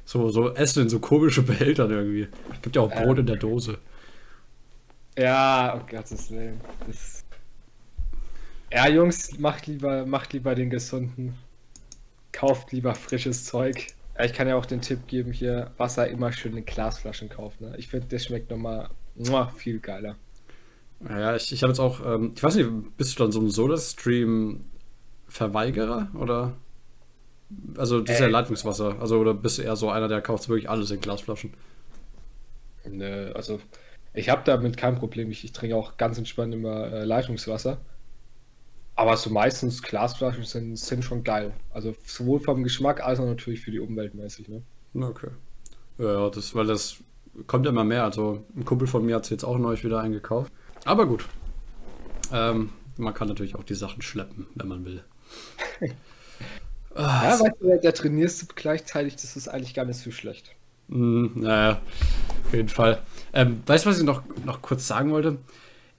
so, 0.04 0.30
so 0.30 0.54
Essen 0.54 0.84
in 0.84 0.88
so 0.88 0.98
komische 0.98 1.42
Behältern 1.42 1.90
irgendwie. 1.90 2.28
Gibt 2.62 2.76
ja 2.76 2.82
auch 2.82 2.90
Brot 2.90 3.16
ähm. 3.16 3.20
in 3.20 3.26
der 3.26 3.36
Dose. 3.36 3.78
Ja, 5.18 5.74
um 5.74 5.86
Gottes 5.86 6.30
Willen. 6.30 6.60
Das... 6.86 7.24
Ja, 8.72 8.88
Jungs, 8.88 9.38
macht 9.38 9.66
lieber, 9.66 10.06
macht 10.06 10.32
lieber 10.32 10.54
den 10.54 10.70
gesunden. 10.70 11.34
Kauft 12.32 12.72
lieber 12.72 12.94
frisches 12.94 13.44
Zeug. 13.44 13.88
Ja, 14.16 14.24
ich 14.24 14.32
kann 14.32 14.48
ja 14.48 14.56
auch 14.56 14.66
den 14.66 14.80
Tipp 14.80 15.06
geben, 15.06 15.32
hier 15.32 15.70
Wasser 15.76 16.08
immer 16.08 16.32
schön 16.32 16.56
in 16.56 16.64
Glasflaschen 16.64 17.28
kaufen. 17.28 17.70
Ne? 17.70 17.74
Ich 17.78 17.88
finde, 17.88 18.06
das 18.08 18.24
schmeckt 18.24 18.50
nochmal 18.50 18.88
viel 19.56 19.80
geiler. 19.80 20.16
Ja, 21.08 21.34
ich, 21.34 21.50
ich 21.52 21.62
habe 21.62 21.72
jetzt 21.72 21.80
auch, 21.80 22.04
ähm, 22.04 22.34
ich 22.36 22.42
weiß 22.42 22.56
nicht, 22.56 22.68
bist 22.96 23.18
du 23.18 23.22
dann 23.22 23.32
so 23.32 23.40
ein 23.40 23.48
Soda-Stream-Verweigerer 23.50 26.08
oder? 26.14 26.56
Also, 27.76 28.00
das 28.00 28.16
ist 28.16 28.20
ja 28.20 28.26
äh. 28.26 28.30
Leitungswasser. 28.30 28.96
Also, 29.00 29.18
oder 29.18 29.34
bist 29.34 29.58
du 29.58 29.62
eher 29.62 29.76
so 29.76 29.90
einer, 29.90 30.08
der 30.08 30.20
kauft 30.22 30.48
wirklich 30.48 30.68
alles 30.68 30.90
in 30.90 31.00
Glasflaschen? 31.00 31.54
Nö, 32.88 33.32
also 33.32 33.60
ich 34.14 34.28
habe 34.28 34.42
damit 34.44 34.76
kein 34.76 34.96
Problem. 34.96 35.30
Ich, 35.30 35.44
ich, 35.44 35.52
trinke 35.52 35.76
auch 35.76 35.96
ganz 35.96 36.18
entspannt 36.18 36.54
immer 36.54 36.92
äh, 36.92 37.04
Leitungswasser. 37.04 37.78
Aber 38.96 39.16
so 39.16 39.30
meistens 39.30 39.82
Glasflaschen 39.82 40.44
sind, 40.44 40.76
sind 40.76 41.04
schon 41.04 41.24
geil. 41.24 41.52
Also 41.70 41.94
sowohl 42.04 42.40
vom 42.40 42.62
Geschmack 42.62 43.02
als 43.02 43.20
auch 43.20 43.26
natürlich 43.26 43.60
für 43.60 43.70
die 43.70 43.78
Umwelt 43.78 44.14
mäßig. 44.14 44.48
Ne? 44.48 44.62
Okay. 44.94 45.28
Ja, 45.98 46.28
das, 46.28 46.54
weil 46.54 46.66
das 46.66 46.96
kommt 47.46 47.66
ja 47.66 47.70
immer 47.70 47.84
mehr. 47.84 48.04
Also 48.04 48.44
ein 48.56 48.64
Kumpel 48.64 48.88
von 48.88 49.04
mir 49.06 49.16
hat 49.16 49.24
es 49.24 49.30
jetzt 49.30 49.44
auch 49.44 49.58
neu 49.58 49.76
wieder 49.82 50.00
eingekauft. 50.00 50.52
Aber 50.84 51.06
gut. 51.06 51.26
Ähm, 52.32 52.70
man 52.96 53.14
kann 53.14 53.28
natürlich 53.28 53.54
auch 53.54 53.64
die 53.64 53.74
Sachen 53.74 54.02
schleppen, 54.02 54.46
wenn 54.54 54.68
man 54.68 54.84
will. 54.84 55.04
ah, 56.94 57.24
ja, 57.24 57.40
weißt 57.40 57.54
du, 57.60 57.78
der 57.78 57.94
trainierst 57.94 58.42
du 58.42 58.46
gleichzeitig, 58.54 59.16
das 59.16 59.36
ist 59.36 59.48
eigentlich 59.48 59.74
gar 59.74 59.84
nicht 59.84 59.98
so 59.98 60.10
schlecht. 60.10 60.54
Mm, 60.88 61.26
naja, 61.34 61.80
auf 62.46 62.52
jeden 62.52 62.68
Fall. 62.68 63.00
Ähm, 63.32 63.62
weißt 63.66 63.84
du, 63.84 63.90
was 63.90 63.98
ich 63.98 64.04
noch, 64.04 64.22
noch 64.44 64.60
kurz 64.60 64.86
sagen 64.86 65.12
wollte? 65.12 65.38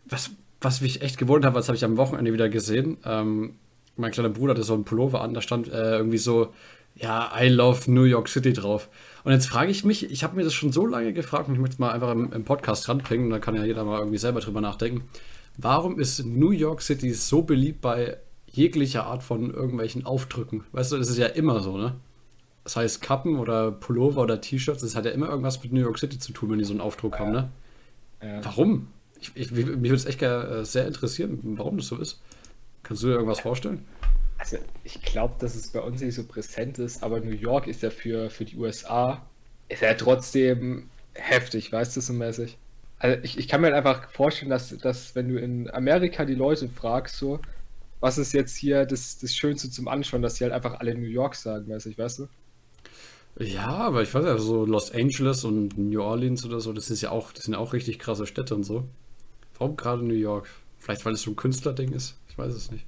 Was, 0.05 0.31
was 0.59 0.81
mich 0.81 1.01
echt 1.01 1.17
gewundert 1.17 1.49
hat, 1.49 1.55
was 1.55 1.67
habe 1.67 1.77
ich 1.77 1.85
am 1.85 1.97
Wochenende 1.97 2.33
wieder 2.33 2.49
gesehen. 2.49 2.97
Ähm, 3.05 3.55
mein 3.95 4.11
kleiner 4.11 4.29
Bruder 4.29 4.53
hatte 4.53 4.63
so 4.63 4.73
einen 4.73 4.83
Pullover 4.83 5.21
an, 5.21 5.33
da 5.33 5.41
stand 5.41 5.67
äh, 5.67 5.97
irgendwie 5.97 6.17
so, 6.17 6.53
ja, 6.95 7.31
I 7.39 7.47
love 7.47 7.89
New 7.89 8.03
York 8.03 8.27
City 8.27 8.53
drauf. 8.53 8.89
Und 9.23 9.31
jetzt 9.31 9.47
frage 9.47 9.71
ich 9.71 9.85
mich, 9.85 10.09
ich 10.11 10.23
habe 10.23 10.35
mir 10.35 10.43
das 10.43 10.53
schon 10.53 10.71
so 10.71 10.85
lange 10.85 11.13
gefragt 11.13 11.47
und 11.47 11.55
ich 11.55 11.59
möchte 11.59 11.75
es 11.75 11.79
mal 11.79 11.91
einfach 11.91 12.11
im, 12.11 12.33
im 12.33 12.43
Podcast 12.43 12.89
ranbringen, 12.89 13.29
da 13.29 13.39
kann 13.39 13.55
ja 13.55 13.63
jeder 13.63 13.83
mal 13.83 13.99
irgendwie 13.99 14.17
selber 14.17 14.41
drüber 14.41 14.61
nachdenken. 14.61 15.03
Warum 15.57 15.99
ist 15.99 16.25
New 16.25 16.51
York 16.51 16.81
City 16.81 17.13
so 17.13 17.43
beliebt 17.43 17.81
bei 17.81 18.17
jeglicher 18.51 19.05
Art 19.05 19.23
von 19.23 19.53
irgendwelchen 19.53 20.05
Aufdrücken? 20.05 20.63
Weißt 20.71 20.91
du, 20.91 20.97
das 20.97 21.09
ist 21.09 21.17
ja 21.17 21.27
immer 21.27 21.61
so, 21.61 21.77
ne? 21.77 21.95
Das 22.63 22.75
heißt 22.75 23.01
Kappen 23.01 23.39
oder 23.39 23.71
Pullover 23.71 24.21
oder 24.21 24.39
T-Shirts, 24.39 24.81
das 24.81 24.95
hat 24.95 25.05
ja 25.05 25.11
immer 25.11 25.29
irgendwas 25.29 25.63
mit 25.63 25.73
New 25.73 25.81
York 25.81 25.97
City 25.97 26.19
zu 26.19 26.31
tun, 26.31 26.51
wenn 26.51 26.59
die 26.59 26.65
so 26.65 26.73
einen 26.73 26.81
Aufdruck 26.81 27.13
ja. 27.13 27.19
haben, 27.19 27.31
ne? 27.31 27.49
Ja. 28.21 28.45
Warum? 28.45 28.87
Ich, 29.19 29.31
ich, 29.35 29.51
mich 29.51 29.67
würde 29.67 29.95
es 29.95 30.05
echt 30.05 30.21
äh, 30.21 30.63
sehr 30.63 30.87
interessieren, 30.87 31.39
warum 31.57 31.77
das 31.77 31.87
so 31.87 31.97
ist. 31.97 32.21
Kannst 32.83 33.03
du 33.03 33.07
dir 33.07 33.13
irgendwas 33.13 33.39
vorstellen? 33.39 33.85
Also 34.37 34.57
ich 34.83 35.01
glaube, 35.01 35.35
dass 35.39 35.55
es 35.55 35.67
bei 35.67 35.79
uns 35.79 36.01
nicht 36.01 36.15
so 36.15 36.23
präsent 36.23 36.79
ist, 36.79 37.03
aber 37.03 37.19
New 37.19 37.31
York 37.31 37.67
ist 37.67 37.83
ja 37.83 37.91
für, 37.91 38.29
für 38.31 38.45
die 38.45 38.57
USA, 38.57 39.21
ist 39.69 39.83
ja 39.83 39.93
trotzdem 39.93 40.89
heftig, 41.13 41.71
weißt 41.71 41.95
du 41.95 42.01
so 42.01 42.13
mäßig. 42.13 42.57
Also 42.97 43.21
ich, 43.23 43.37
ich 43.37 43.47
kann 43.47 43.61
mir 43.61 43.67
halt 43.67 43.77
einfach 43.77 44.09
vorstellen, 44.09 44.49
dass, 44.49 44.75
dass 44.77 45.15
wenn 45.15 45.29
du 45.29 45.39
in 45.39 45.69
Amerika 45.71 46.25
die 46.25 46.35
Leute 46.35 46.69
fragst, 46.69 47.17
so, 47.17 47.39
was 48.01 48.17
ist 48.17 48.33
jetzt 48.33 48.57
hier 48.57 48.85
das, 48.85 49.19
das 49.19 49.33
Schönste 49.33 49.69
zum 49.69 49.87
Anschauen, 49.87 50.21
dass 50.21 50.35
sie 50.35 50.43
halt 50.43 50.53
einfach 50.53 50.79
alle 50.79 50.93
New 50.95 51.07
York 51.07 51.35
sagen, 51.35 51.67
mäßig, 51.67 51.97
weißt 51.97 52.19
du? 52.19 52.27
Ja, 53.39 53.69
aber 53.69 54.01
ich 54.01 54.13
weiß 54.13 54.25
ja, 54.25 54.37
so 54.37 54.65
Los 54.65 54.91
Angeles 54.91 55.45
und 55.45 55.77
New 55.77 56.01
Orleans 56.01 56.43
oder 56.45 56.59
so, 56.59 56.73
das 56.73 56.89
ist 56.89 57.01
ja 57.01 57.11
auch, 57.11 57.31
das 57.31 57.45
sind 57.45 57.55
auch 57.55 57.71
richtig 57.71 57.99
krasse 57.99 58.27
Städte 58.27 58.55
und 58.55 58.63
so. 58.63 58.83
Warum 59.57 59.77
gerade 59.77 60.03
New 60.03 60.15
York? 60.15 60.49
Vielleicht, 60.79 61.05
weil 61.05 61.13
es 61.13 61.21
so 61.21 61.31
ein 61.31 61.35
Künstlerding 61.35 61.93
ist? 61.93 62.17
Ich 62.27 62.37
weiß 62.37 62.53
es 62.53 62.71
nicht. 62.71 62.85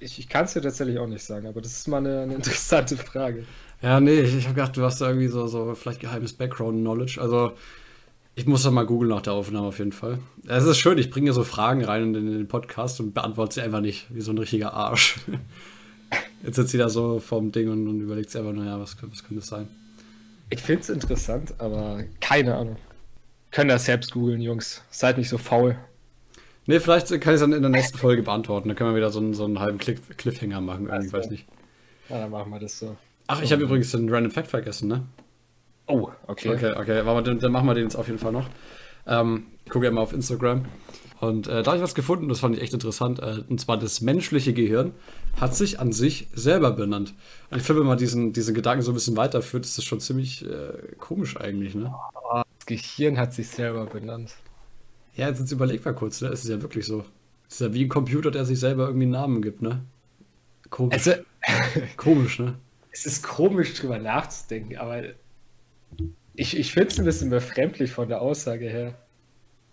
Ich, 0.00 0.18
ich 0.20 0.28
kann 0.28 0.44
es 0.44 0.52
dir 0.52 0.62
tatsächlich 0.62 0.98
auch 0.98 1.08
nicht 1.08 1.24
sagen, 1.24 1.48
aber 1.48 1.60
das 1.60 1.72
ist 1.72 1.88
mal 1.88 1.98
eine, 1.98 2.20
eine 2.20 2.34
interessante 2.36 2.96
Frage. 2.96 3.44
Ja, 3.82 4.00
nee, 4.00 4.20
ich, 4.20 4.36
ich 4.36 4.44
habe 4.44 4.54
gedacht, 4.54 4.76
du 4.76 4.82
hast 4.82 5.00
da 5.00 5.08
irgendwie 5.08 5.28
so, 5.28 5.46
so 5.48 5.74
vielleicht 5.74 6.00
geheimes 6.00 6.32
Background-Knowledge. 6.32 7.20
Also, 7.20 7.52
ich 8.38 8.46
muss 8.46 8.62
da 8.62 8.70
mal 8.70 8.86
googeln 8.86 9.10
nach 9.10 9.22
der 9.22 9.32
Aufnahme 9.32 9.66
auf 9.66 9.78
jeden 9.78 9.90
Fall. 9.90 10.20
Es 10.46 10.62
ist 10.62 10.78
schön, 10.78 10.96
ich 10.96 11.10
bringe 11.10 11.32
so 11.32 11.42
Fragen 11.42 11.84
rein 11.84 12.14
in 12.14 12.32
den, 12.32 12.46
Podcast 12.46 13.00
und 13.00 13.12
beantworte 13.12 13.54
sie 13.54 13.62
einfach 13.62 13.80
nicht, 13.80 14.06
wie 14.14 14.20
so 14.20 14.30
ein 14.30 14.38
richtiger 14.38 14.74
Arsch. 14.74 15.16
Jetzt 16.44 16.54
sitzt 16.54 16.70
sie 16.70 16.78
da 16.78 16.88
so 16.88 17.18
vorm 17.18 17.50
Ding 17.50 17.68
und, 17.68 17.88
und 17.88 18.00
überlegt 18.00 18.30
sich 18.30 18.40
einfach, 18.40 18.54
naja, 18.54 18.78
was, 18.78 18.96
was 19.02 19.24
könnte 19.24 19.40
das 19.40 19.48
sein? 19.48 19.66
Ich 20.50 20.60
finde 20.60 20.82
es 20.82 20.88
interessant, 20.88 21.52
aber 21.58 22.04
keine 22.20 22.54
Ahnung. 22.54 22.76
Können 23.50 23.70
das 23.70 23.86
selbst 23.86 24.12
googeln, 24.12 24.40
Jungs. 24.40 24.82
Seid 24.88 25.18
nicht 25.18 25.28
so 25.28 25.36
faul. 25.36 25.76
Nee, 26.66 26.78
vielleicht 26.78 27.08
kann 27.08 27.18
ich 27.18 27.26
es 27.26 27.40
dann 27.40 27.52
in 27.52 27.62
der 27.62 27.72
nächsten 27.72 27.98
Folge 27.98 28.22
beantworten. 28.22 28.68
Dann 28.68 28.76
können 28.76 28.90
wir 28.90 28.96
wieder 28.96 29.10
so 29.10 29.18
einen, 29.18 29.34
so 29.34 29.46
einen 29.46 29.58
halben 29.58 29.78
Cliff 29.78 30.00
Cliffhanger 30.16 30.60
machen, 30.60 30.86
irgendwie, 30.86 31.06
also, 31.06 31.12
weiß 31.12 31.30
nicht. 31.30 31.44
Ja, 32.08 32.20
dann 32.20 32.30
machen 32.30 32.52
wir 32.52 32.60
das 32.60 32.78
so. 32.78 32.96
Ach, 33.26 33.42
ich 33.42 33.50
habe 33.50 33.64
übrigens 33.64 33.90
den 33.90 34.08
Random 34.08 34.30
Fact 34.30 34.46
vergessen, 34.46 34.86
ne? 34.86 35.02
Oh, 35.88 36.10
okay. 36.26 36.50
Okay, 36.50 36.74
okay. 36.76 37.02
Dann, 37.24 37.38
dann 37.38 37.52
machen 37.52 37.66
wir 37.66 37.74
den 37.74 37.84
jetzt 37.84 37.96
auf 37.96 38.06
jeden 38.06 38.18
Fall 38.18 38.32
noch. 38.32 38.48
Ähm, 39.06 39.46
gucke 39.68 39.86
ja 39.86 39.90
mal 39.90 40.02
auf 40.02 40.12
Instagram. 40.12 40.66
Und 41.20 41.48
äh, 41.48 41.62
da 41.62 41.72
habe 41.72 41.78
ich 41.78 41.82
was 41.82 41.94
gefunden, 41.96 42.28
das 42.28 42.40
fand 42.40 42.56
ich 42.56 42.62
echt 42.62 42.72
interessant. 42.72 43.18
Äh, 43.18 43.42
und 43.48 43.60
zwar 43.60 43.76
das 43.76 44.00
menschliche 44.00 44.52
Gehirn 44.52 44.92
hat 45.40 45.54
sich 45.54 45.80
an 45.80 45.92
sich 45.92 46.28
selber 46.32 46.72
benannt. 46.72 47.14
Und 47.50 47.58
ich 47.58 47.64
finde, 47.64 47.80
wenn 47.80 47.88
man 47.88 47.98
diesen, 47.98 48.32
diesen 48.32 48.54
Gedanken 48.54 48.82
so 48.82 48.92
ein 48.92 48.94
bisschen 48.94 49.16
weiterführt, 49.16 49.64
ist 49.64 49.78
das 49.78 49.84
schon 49.84 50.00
ziemlich 50.00 50.44
äh, 50.44 50.94
komisch 50.98 51.36
eigentlich, 51.36 51.74
ne? 51.74 51.92
Das 52.58 52.66
Gehirn 52.66 53.18
hat 53.18 53.34
sich 53.34 53.48
selber 53.48 53.86
benannt. 53.86 54.34
Ja, 55.16 55.28
jetzt 55.28 55.50
überleg 55.50 55.84
mal 55.84 55.94
kurz, 55.94 56.20
ne? 56.20 56.28
Es 56.28 56.44
ist 56.44 56.50
ja 56.50 56.62
wirklich 56.62 56.86
so. 56.86 57.04
Es 57.48 57.54
ist 57.54 57.60
ja 57.60 57.74
wie 57.74 57.84
ein 57.84 57.88
Computer, 57.88 58.30
der 58.30 58.44
sich 58.44 58.60
selber 58.60 58.86
irgendwie 58.86 59.04
einen 59.04 59.12
Namen 59.12 59.42
gibt, 59.42 59.62
ne? 59.62 59.84
Komisch. 60.70 60.94
Also, 60.94 61.22
komisch, 61.96 62.38
ne? 62.38 62.54
Es 62.90 63.06
ist 63.06 63.22
komisch, 63.22 63.74
drüber 63.74 63.98
nachzudenken, 63.98 64.76
aber 64.76 65.02
ich, 66.34 66.56
ich 66.56 66.72
finde 66.72 66.88
es 66.88 66.98
ein 66.98 67.04
bisschen 67.04 67.30
befremdlich 67.30 67.92
von 67.92 68.08
der 68.08 68.22
Aussage 68.22 68.68
her. 68.68 68.94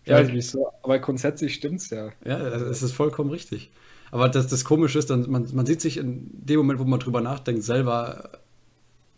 Ja, 0.05 0.19
weiß 0.19 0.29
nicht 0.29 0.49
so, 0.49 0.71
aber 0.83 0.99
grundsätzlich 0.99 1.55
stimmt 1.55 1.79
es 1.79 1.89
ja. 1.89 2.09
Ja, 2.23 2.37
es 2.39 2.83
ist 2.83 2.91
vollkommen 2.93 3.31
richtig. 3.31 3.71
Aber 4.11 4.29
das, 4.29 4.47
das 4.47 4.63
Komische 4.63 4.99
ist, 4.99 5.09
dann, 5.09 5.29
man, 5.29 5.47
man 5.53 5.65
sieht 5.65 5.81
sich 5.81 5.97
in 5.97 6.29
dem 6.31 6.57
Moment, 6.57 6.79
wo 6.79 6.83
man 6.83 6.99
drüber 6.99 7.21
nachdenkt, 7.21 7.63
selber 7.63 8.29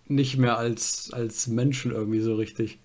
nicht 0.08 0.38
mehr 0.38 0.58
als, 0.58 1.12
als 1.14 1.48
Menschen 1.48 1.92
irgendwie 1.92 2.22
so 2.22 2.36
richtig. 2.36 2.80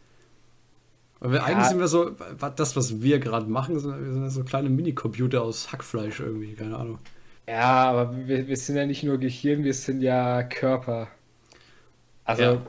Weil 1.21 1.33
wir, 1.33 1.39
ja. 1.39 1.45
eigentlich 1.45 1.67
sind 1.67 1.79
wir 1.79 1.89
so, 1.89 2.11
das, 2.57 2.75
was 2.77 3.01
wir 3.01 3.21
gerade 3.21 3.47
machen, 3.47 3.79
sind, 3.79 4.05
wir 4.05 4.13
sind 4.13 4.31
so 4.31 4.43
kleine 4.43 4.69
Minicomputer 4.69 5.43
aus 5.43 5.73
Hackfleisch 5.73 6.19
irgendwie, 6.19 6.55
keine 6.55 6.77
Ahnung. 6.77 6.99
Ja, 7.47 7.91
aber 7.91 8.27
wir, 8.27 8.49
wir 8.49 8.57
sind 8.57 8.77
ja 8.77 8.87
nicht 8.87 9.05
nur 9.05 9.19
Gehirn, 9.19 9.63
wir 9.63 9.75
sind 9.75 10.01
ja 10.03 10.43
Körper. 10.43 11.09
Also. 12.25 12.43
Ja. 12.43 12.63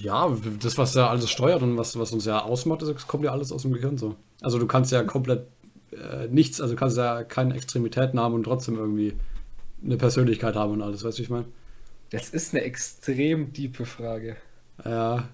Ja, 0.00 0.34
das, 0.60 0.78
was 0.78 0.94
ja 0.94 1.08
alles 1.08 1.30
steuert 1.30 1.62
und 1.62 1.76
was, 1.76 1.98
was 1.98 2.12
uns 2.12 2.24
ja 2.24 2.42
ausmacht, 2.42 2.82
das 2.82 3.06
kommt 3.06 3.24
ja 3.24 3.32
alles 3.32 3.52
aus 3.52 3.62
dem 3.62 3.72
Gehirn 3.72 3.98
so. 3.98 4.16
Also 4.40 4.58
du 4.58 4.66
kannst 4.66 4.92
ja 4.92 5.02
komplett 5.02 5.46
äh, 5.92 6.28
nichts, 6.28 6.60
also 6.60 6.76
kannst 6.76 6.96
ja 6.96 7.24
keine 7.24 7.54
Extremitäten 7.54 8.18
haben 8.18 8.34
und 8.34 8.44
trotzdem 8.44 8.76
irgendwie 8.76 9.14
eine 9.84 9.96
Persönlichkeit 9.96 10.54
haben 10.54 10.72
und 10.72 10.82
alles, 10.82 11.04
weißt 11.04 11.18
du, 11.18 11.22
ich 11.22 11.30
meine? 11.30 11.46
Das 12.10 12.30
ist 12.30 12.54
eine 12.54 12.64
extrem 12.64 13.52
diepe 13.52 13.86
Frage. 13.86 14.36
Ja, 14.84 15.28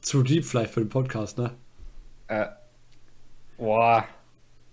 zu 0.00 0.22
deep 0.22 0.44
vielleicht 0.44 0.72
für 0.72 0.80
den 0.80 0.88
Podcast, 0.88 1.38
ne? 1.38 1.52
Äh, 2.28 2.46
boah. 3.56 4.04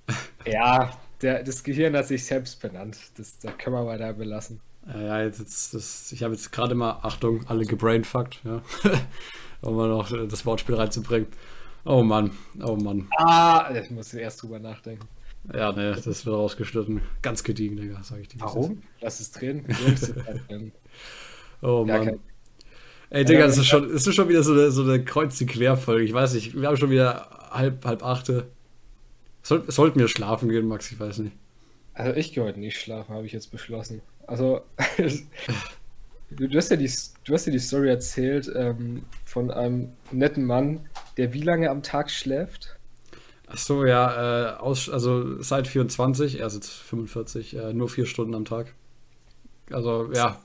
ja, 0.46 0.98
der, 1.22 1.44
das 1.44 1.64
Gehirn 1.64 1.96
hat 1.96 2.08
sich 2.08 2.26
selbst 2.26 2.62
benannt. 2.62 2.98
Das, 3.18 3.40
da 3.40 3.52
können 3.52 3.76
wir 3.76 3.84
mal 3.84 3.98
da 3.98 4.12
belassen. 4.12 4.60
Ja, 4.94 5.22
jetzt, 5.24 5.40
jetzt 5.40 5.74
das, 5.74 6.12
ich 6.12 6.24
habe 6.24 6.34
jetzt 6.34 6.52
gerade 6.52 6.76
mal, 6.76 7.00
Achtung, 7.02 7.46
alle 7.48 7.66
gebrainfuckt, 7.66 8.42
ja. 8.44 8.62
um 9.62 9.76
mal 9.76 9.90
noch 9.90 10.12
das 10.28 10.46
Wortspiel 10.46 10.76
reinzubringen. 10.76 11.28
Oh 11.86 12.04
Mann, 12.04 12.32
oh 12.64 12.76
Mann. 12.76 13.08
Ah, 13.18 13.72
ich 13.74 13.90
muss 13.90 14.14
erst 14.14 14.44
drüber 14.44 14.60
nachdenken. 14.60 15.08
Ja, 15.54 15.72
ne, 15.72 16.00
das 16.04 16.26
wird 16.26 16.36
rausgeschnitten. 16.36 17.02
Ganz 17.22 17.44
gediegen, 17.44 17.78
Digga, 17.78 18.02
sag 18.04 18.20
ich 18.20 18.28
dir. 18.28 18.40
Warum? 18.42 18.82
Lass 19.02 19.20
es 19.20 19.32
drin. 19.32 19.66
oh 21.62 21.86
Mann. 21.86 22.04
Ja, 22.04 22.14
Ey, 23.12 23.24
Digga, 23.24 23.46
das 23.46 23.58
ist 23.58 23.68
schon, 23.68 23.92
das 23.92 24.06
ist 24.06 24.16
schon 24.16 24.30
wieder 24.30 24.44
so 24.44 24.54
eine, 24.54 24.72
so 24.72 24.84
eine 24.84 25.04
kreuz 25.04 25.40
querfolge 25.40 26.04
Ich 26.04 26.14
weiß 26.14 26.34
nicht, 26.34 26.60
wir 26.60 26.68
haben 26.68 26.78
schon 26.78 26.90
wieder 26.90 27.30
halb, 27.52 27.86
halb 27.86 28.04
achte. 28.04 28.48
Soll, 29.44 29.64
sollten 29.72 30.00
wir 30.00 30.08
schlafen 30.08 30.50
gehen, 30.50 30.68
Max? 30.68 30.92
Ich 30.92 31.00
weiß 31.00 31.20
nicht. 31.20 31.36
Also 31.94 32.14
ich 32.14 32.34
gehe 32.34 32.44
heute 32.44 32.60
nicht 32.60 32.80
schlafen, 32.80 33.14
habe 33.14 33.26
ich 33.26 33.32
jetzt 33.32 33.52
beschlossen. 33.52 34.02
Also 34.28 34.62
Du, 36.32 36.50
hast 36.58 36.70
ja 36.70 36.76
die, 36.76 36.92
du 37.24 37.34
hast 37.34 37.46
ja 37.46 37.52
die 37.52 37.60
Story 37.60 37.90
erzählt 37.90 38.52
ähm, 38.54 39.04
von 39.24 39.52
einem 39.52 39.90
netten 40.12 40.46
Mann, 40.46 40.90
der 41.18 41.34
wie 41.34 41.42
lange 41.42 41.70
am 41.70 41.84
Tag 41.84 42.10
schläft? 42.10 42.78
Ach 43.48 43.58
so, 43.58 43.86
ja, 43.86 44.56
äh, 44.56 44.58
aus, 44.58 44.90
also 44.90 45.42
seit 45.42 45.68
24, 45.68 46.40
er 46.40 46.48
ist 46.48 46.56
jetzt 46.56 46.72
45, 46.72 47.56
äh, 47.56 47.74
nur 47.74 47.90
vier 47.90 48.06
Stunden 48.06 48.34
am 48.34 48.44
Tag. 48.44 48.74
Also 49.72 50.12
ja, 50.14 50.40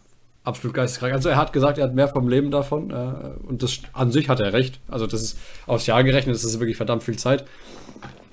absolut 0.45 0.75
geisteskrank. 0.75 1.15
Also 1.15 1.31
er 1.31 1.37
hat 1.37 1.53
gesagt, 1.53 1.79
er 1.79 1.85
hat 1.85 1.95
mehr 1.95 2.09
vom 2.09 2.29
Leben 2.29 2.51
davon 2.51 2.91
äh, 2.91 3.47
und 3.47 3.63
das 3.63 3.81
an 3.95 4.13
sich 4.13 4.29
hat 4.29 4.39
er 4.39 4.53
recht. 4.53 4.81
Also 4.87 5.07
das 5.07 5.23
ist 5.23 5.39
aufs 5.67 5.87
Jahr 5.87 6.05
gerechnet, 6.05 6.35
das 6.35 6.45
ist 6.45 6.61
wirklich 6.61 6.77
verdammt 6.77 7.03
viel 7.03 7.19
Zeit. 7.19 7.47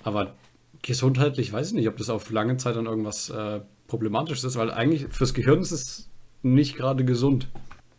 Aber 0.03 0.33
gesundheitlich 0.81 1.51
weiß 1.53 1.69
ich 1.69 1.73
nicht, 1.73 1.87
ob 1.87 1.95
das 1.97 2.09
auf 2.09 2.29
lange 2.29 2.57
Zeit 2.57 2.75
dann 2.75 2.85
irgendwas 2.87 3.29
äh, 3.29 3.61
problematisch 3.87 4.43
ist, 4.43 4.55
weil 4.57 4.71
eigentlich 4.71 5.07
fürs 5.09 5.33
Gehirn 5.33 5.61
ist 5.61 5.71
es 5.71 6.09
nicht 6.43 6.75
gerade 6.75 7.05
gesund. 7.05 7.47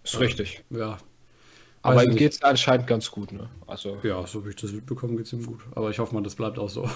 Ist 0.05 0.21
richtig. 0.21 0.65
Ja. 0.71 0.99
Aber 1.83 2.05
ihm 2.05 2.17
geht 2.17 2.33
es 2.33 2.43
anscheinend 2.43 2.87
ganz 2.87 3.11
gut, 3.11 3.33
ne? 3.33 3.49
Also. 3.67 3.99
Ja, 4.03 4.27
so 4.27 4.45
wie 4.45 4.51
ich 4.51 4.57
das 4.57 4.73
mitbekomme, 4.73 5.17
geht 5.17 5.27
es 5.27 5.33
ihm 5.33 5.45
gut. 5.45 5.61
Aber 5.75 5.91
ich 5.91 5.99
hoffe 5.99 6.15
mal, 6.15 6.23
das 6.23 6.35
bleibt 6.35 6.59
auch 6.59 6.69
so. 6.69 6.89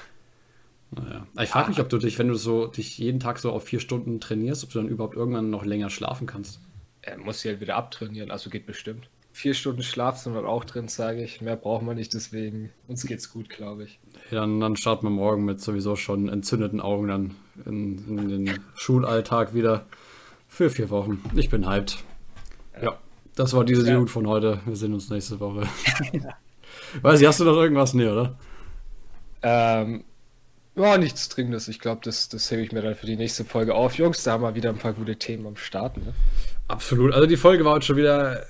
naja. 0.90 1.26
Ich 1.40 1.48
frage 1.48 1.70
mich, 1.70 1.80
ob 1.80 1.88
du 1.88 1.98
dich, 1.98 2.18
wenn 2.18 2.28
du 2.28 2.34
so 2.34 2.66
dich 2.66 2.98
jeden 2.98 3.20
Tag 3.20 3.38
so 3.38 3.52
auf 3.52 3.64
vier 3.64 3.80
Stunden 3.80 4.20
trainierst, 4.20 4.64
ob 4.64 4.70
du 4.70 4.78
dann 4.78 4.88
überhaupt 4.88 5.16
irgendwann 5.16 5.50
noch 5.50 5.64
länger 5.64 5.90
schlafen 5.90 6.26
kannst. 6.26 6.60
Er 7.02 7.18
muss 7.18 7.40
sich 7.40 7.50
halt 7.50 7.60
wieder 7.60 7.76
abtrainieren, 7.76 8.30
also 8.30 8.50
geht 8.50 8.66
bestimmt. 8.66 9.08
Vier 9.36 9.52
Stunden 9.52 9.82
Schlaf 9.82 10.16
sind 10.16 10.34
halt 10.34 10.46
auch 10.46 10.64
drin, 10.64 10.88
sage 10.88 11.22
ich. 11.22 11.42
Mehr 11.42 11.56
brauchen 11.56 11.86
wir 11.86 11.92
nicht, 11.92 12.14
deswegen 12.14 12.70
uns 12.88 13.04
geht's 13.04 13.30
gut, 13.30 13.50
glaube 13.50 13.84
ich. 13.84 14.00
Ja, 14.30 14.40
dann, 14.40 14.60
dann 14.60 14.76
starten 14.76 15.04
wir 15.04 15.10
morgen 15.10 15.44
mit 15.44 15.60
sowieso 15.60 15.94
schon 15.94 16.30
entzündeten 16.30 16.80
Augen 16.80 17.08
dann 17.08 17.34
in, 17.66 17.98
in 18.18 18.28
den 18.30 18.60
Schulalltag 18.76 19.52
wieder 19.52 19.84
für 20.48 20.70
vier 20.70 20.88
Wochen. 20.88 21.22
Ich 21.34 21.50
bin 21.50 21.68
hyped. 21.68 21.98
Ja. 22.76 22.82
ja. 22.82 22.98
Das 23.34 23.52
war 23.52 23.66
diese 23.66 23.86
ja. 23.86 24.06
von 24.06 24.26
heute. 24.26 24.60
Wir 24.64 24.74
sehen 24.74 24.94
uns 24.94 25.10
nächste 25.10 25.38
Woche. 25.38 25.68
Weiß 27.02 27.20
ich, 27.20 27.26
hast 27.26 27.38
du 27.38 27.44
noch 27.44 27.58
irgendwas? 27.58 27.92
Nee, 27.92 28.08
oder? 28.08 28.38
Ähm, 29.42 30.04
ja, 30.76 30.96
nichts 30.96 31.28
Dringendes. 31.28 31.68
Ich 31.68 31.78
glaube, 31.78 32.00
das, 32.02 32.30
das 32.30 32.50
hebe 32.50 32.62
ich 32.62 32.72
mir 32.72 32.80
dann 32.80 32.94
für 32.94 33.04
die 33.04 33.16
nächste 33.16 33.44
Folge 33.44 33.74
auf. 33.74 33.98
Jungs, 33.98 34.22
da 34.22 34.32
haben 34.32 34.44
wir 34.44 34.54
wieder 34.54 34.70
ein 34.70 34.78
paar 34.78 34.94
gute 34.94 35.16
Themen 35.16 35.46
am 35.46 35.56
Start. 35.56 35.98
Ne? 35.98 36.14
Absolut. 36.68 37.12
Also 37.12 37.26
die 37.26 37.36
Folge 37.36 37.66
war 37.66 37.74
heute 37.74 37.84
schon 37.84 37.96
wieder 37.98 38.42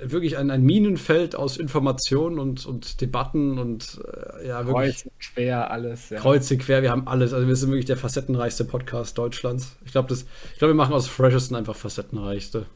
wirklich 0.00 0.36
ein, 0.36 0.50
ein 0.50 0.62
Minenfeld 0.62 1.34
aus 1.34 1.56
Informationen 1.56 2.38
und, 2.38 2.66
und 2.66 3.00
Debatten 3.00 3.58
und 3.58 4.00
äh, 4.04 4.48
ja, 4.48 4.66
wirklich. 4.66 5.02
Kreuze 5.02 5.10
quer, 5.18 5.70
alles. 5.70 6.10
Ja. 6.10 6.20
Kreuze 6.20 6.58
quer, 6.58 6.82
wir 6.82 6.90
haben 6.90 7.06
alles. 7.08 7.32
Also 7.32 7.46
wir 7.46 7.56
sind 7.56 7.70
wirklich 7.70 7.86
der 7.86 7.96
facettenreichste 7.96 8.64
Podcast 8.64 9.18
Deutschlands. 9.18 9.76
Ich 9.84 9.92
glaube, 9.92 10.14
glaub, 10.58 10.70
wir 10.70 10.74
machen 10.74 10.94
aus 10.94 11.08
Freshesten 11.08 11.56
einfach 11.56 11.76
facettenreichste. 11.76 12.66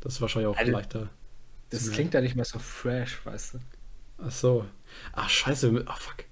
Das 0.00 0.14
ist 0.14 0.20
wahrscheinlich 0.20 0.48
auch 0.48 0.58
also, 0.58 0.72
leichter. 0.72 1.08
Das 1.70 1.90
klingt 1.90 2.12
ja 2.12 2.20
nicht 2.20 2.36
mehr 2.36 2.44
so 2.44 2.58
fresh, 2.58 3.24
weißt 3.24 3.54
du. 3.54 3.58
Ach 4.18 4.30
so. 4.30 4.64
Ach, 5.12 5.28
scheiße. 5.28 5.84
Ach, 5.86 5.98
fuck. 5.98 6.24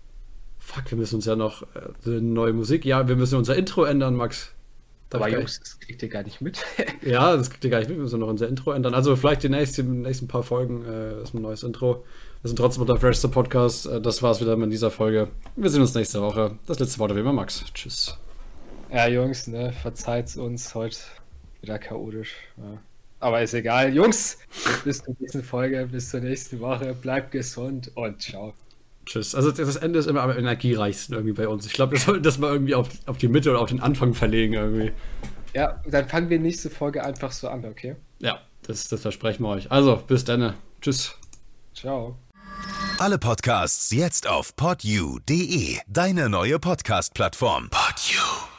Fuck, 0.59 0.91
wir 0.91 0.99
müssen 0.99 1.17
uns 1.17 1.25
ja 1.25 1.35
noch 1.35 1.63
äh, 1.75 2.11
neue 2.11 2.53
Musik. 2.53 2.85
Ja, 2.85 3.09
wir 3.09 3.17
müssen 3.17 3.37
unser 3.37 3.57
Intro 3.57 3.85
ändern, 3.85 4.15
Max. 4.15 4.55
Darf 5.11 5.23
Aber 5.23 5.31
Jungs, 5.31 5.59
das 5.59 5.81
kriegt 5.81 6.03
ihr 6.03 6.09
gar 6.09 6.23
nicht 6.23 6.41
mit. 6.41 6.65
ja, 7.03 7.37
das 7.37 7.51
kriegt 7.51 7.65
ihr 7.65 7.71
gar 7.71 7.81
nicht 7.81 7.89
mit. 7.89 7.99
Wir 7.99 8.05
müssen 8.05 8.21
noch 8.21 8.29
unser 8.29 8.49
Intro 8.49 8.71
ändern. 8.71 8.95
Also 8.95 9.17
vielleicht 9.17 9.43
die 9.43 9.49
nächsten, 9.49 10.03
nächsten 10.03 10.29
paar 10.29 10.45
Folgen 10.45 10.85
äh, 10.85 11.23
ist 11.23 11.35
ein 11.35 11.43
neues 11.43 11.65
Intro. 11.65 12.05
Wir 12.43 12.49
sind 12.49 12.57
trotzdem 12.57 12.83
unter 12.83 12.97
Freshster 12.97 13.27
Podcast. 13.27 13.87
Äh, 13.87 14.01
das 14.01 14.23
war's 14.23 14.41
wieder 14.41 14.57
mit 14.57 14.73
dieser 14.73 14.93
Folge. 14.93 15.29
Wir 15.57 15.69
sehen 15.69 15.81
uns 15.81 15.95
nächste 15.95 16.23
Woche. 16.23 16.53
Das 16.67 16.79
letzte 16.79 17.01
Wort 17.01 17.15
wie 17.17 17.21
immer, 17.21 17.33
Max. 17.33 17.65
Tschüss. 17.75 18.17
Ja, 18.93 19.09
Jungs, 19.09 19.49
ne, 19.49 19.73
verzeiht 19.73 20.37
uns 20.37 20.77
heute 20.77 20.99
wieder 21.61 21.81
chaotisch. 21.81 22.35
Ja. 22.57 22.79
Aber 23.19 23.43
ist 23.43 23.55
egal. 23.55 23.93
Jungs, 23.93 24.39
bis 24.85 25.03
zur 25.03 25.17
nächsten 25.19 25.43
Folge, 25.43 25.89
bis 25.91 26.11
zur 26.11 26.21
nächsten 26.21 26.61
Woche. 26.61 26.95
Bleibt 26.95 27.33
gesund 27.33 27.91
und 27.97 28.23
ciao. 28.23 28.55
Tschüss. 29.07 29.35
Also 29.35 29.51
das 29.51 29.77
Ende 29.77 29.99
ist 29.99 30.07
immer 30.07 30.23
am 30.23 30.31
energiereichsten 30.31 31.15
irgendwie 31.15 31.33
bei 31.33 31.49
uns. 31.49 31.67
Ich 31.67 31.73
glaube, 31.73 31.93
wir 31.93 31.99
sollten 31.99 32.23
das 32.23 32.39
mal 32.39 32.53
irgendwie 32.53 32.75
auf, 32.75 32.89
auf 33.07 33.19
die 33.19 33.29
Mitte 33.29 33.51
oder 33.51 33.61
auf 33.61 33.69
den 33.69 33.81
Anfang 33.81 34.15
verlegen 34.15 34.55
irgendwie. 34.55 34.93
Ja, 35.55 35.81
dann 35.87 36.09
fangen 36.09 36.31
wir 36.31 36.39
nächste 36.39 36.71
Folge 36.71 37.05
einfach 37.05 37.33
so 37.33 37.49
an, 37.49 37.65
okay? 37.65 37.97
Ja, 38.21 38.41
das, 38.63 38.89
das 38.89 39.01
versprechen 39.01 39.43
wir 39.43 39.49
euch. 39.51 39.71
Also, 39.71 39.97
bis 40.07 40.25
dann. 40.25 40.55
Tschüss. 40.81 41.15
Ciao. 41.75 42.17
Alle 42.99 43.19
Podcasts 43.19 43.91
jetzt 43.91 44.29
auf 44.29 44.55
podyou.de, 44.55 45.79
deine 45.89 46.29
neue 46.29 46.59
Podcast-Plattform. 46.59 47.71
Podyou. 47.71 48.50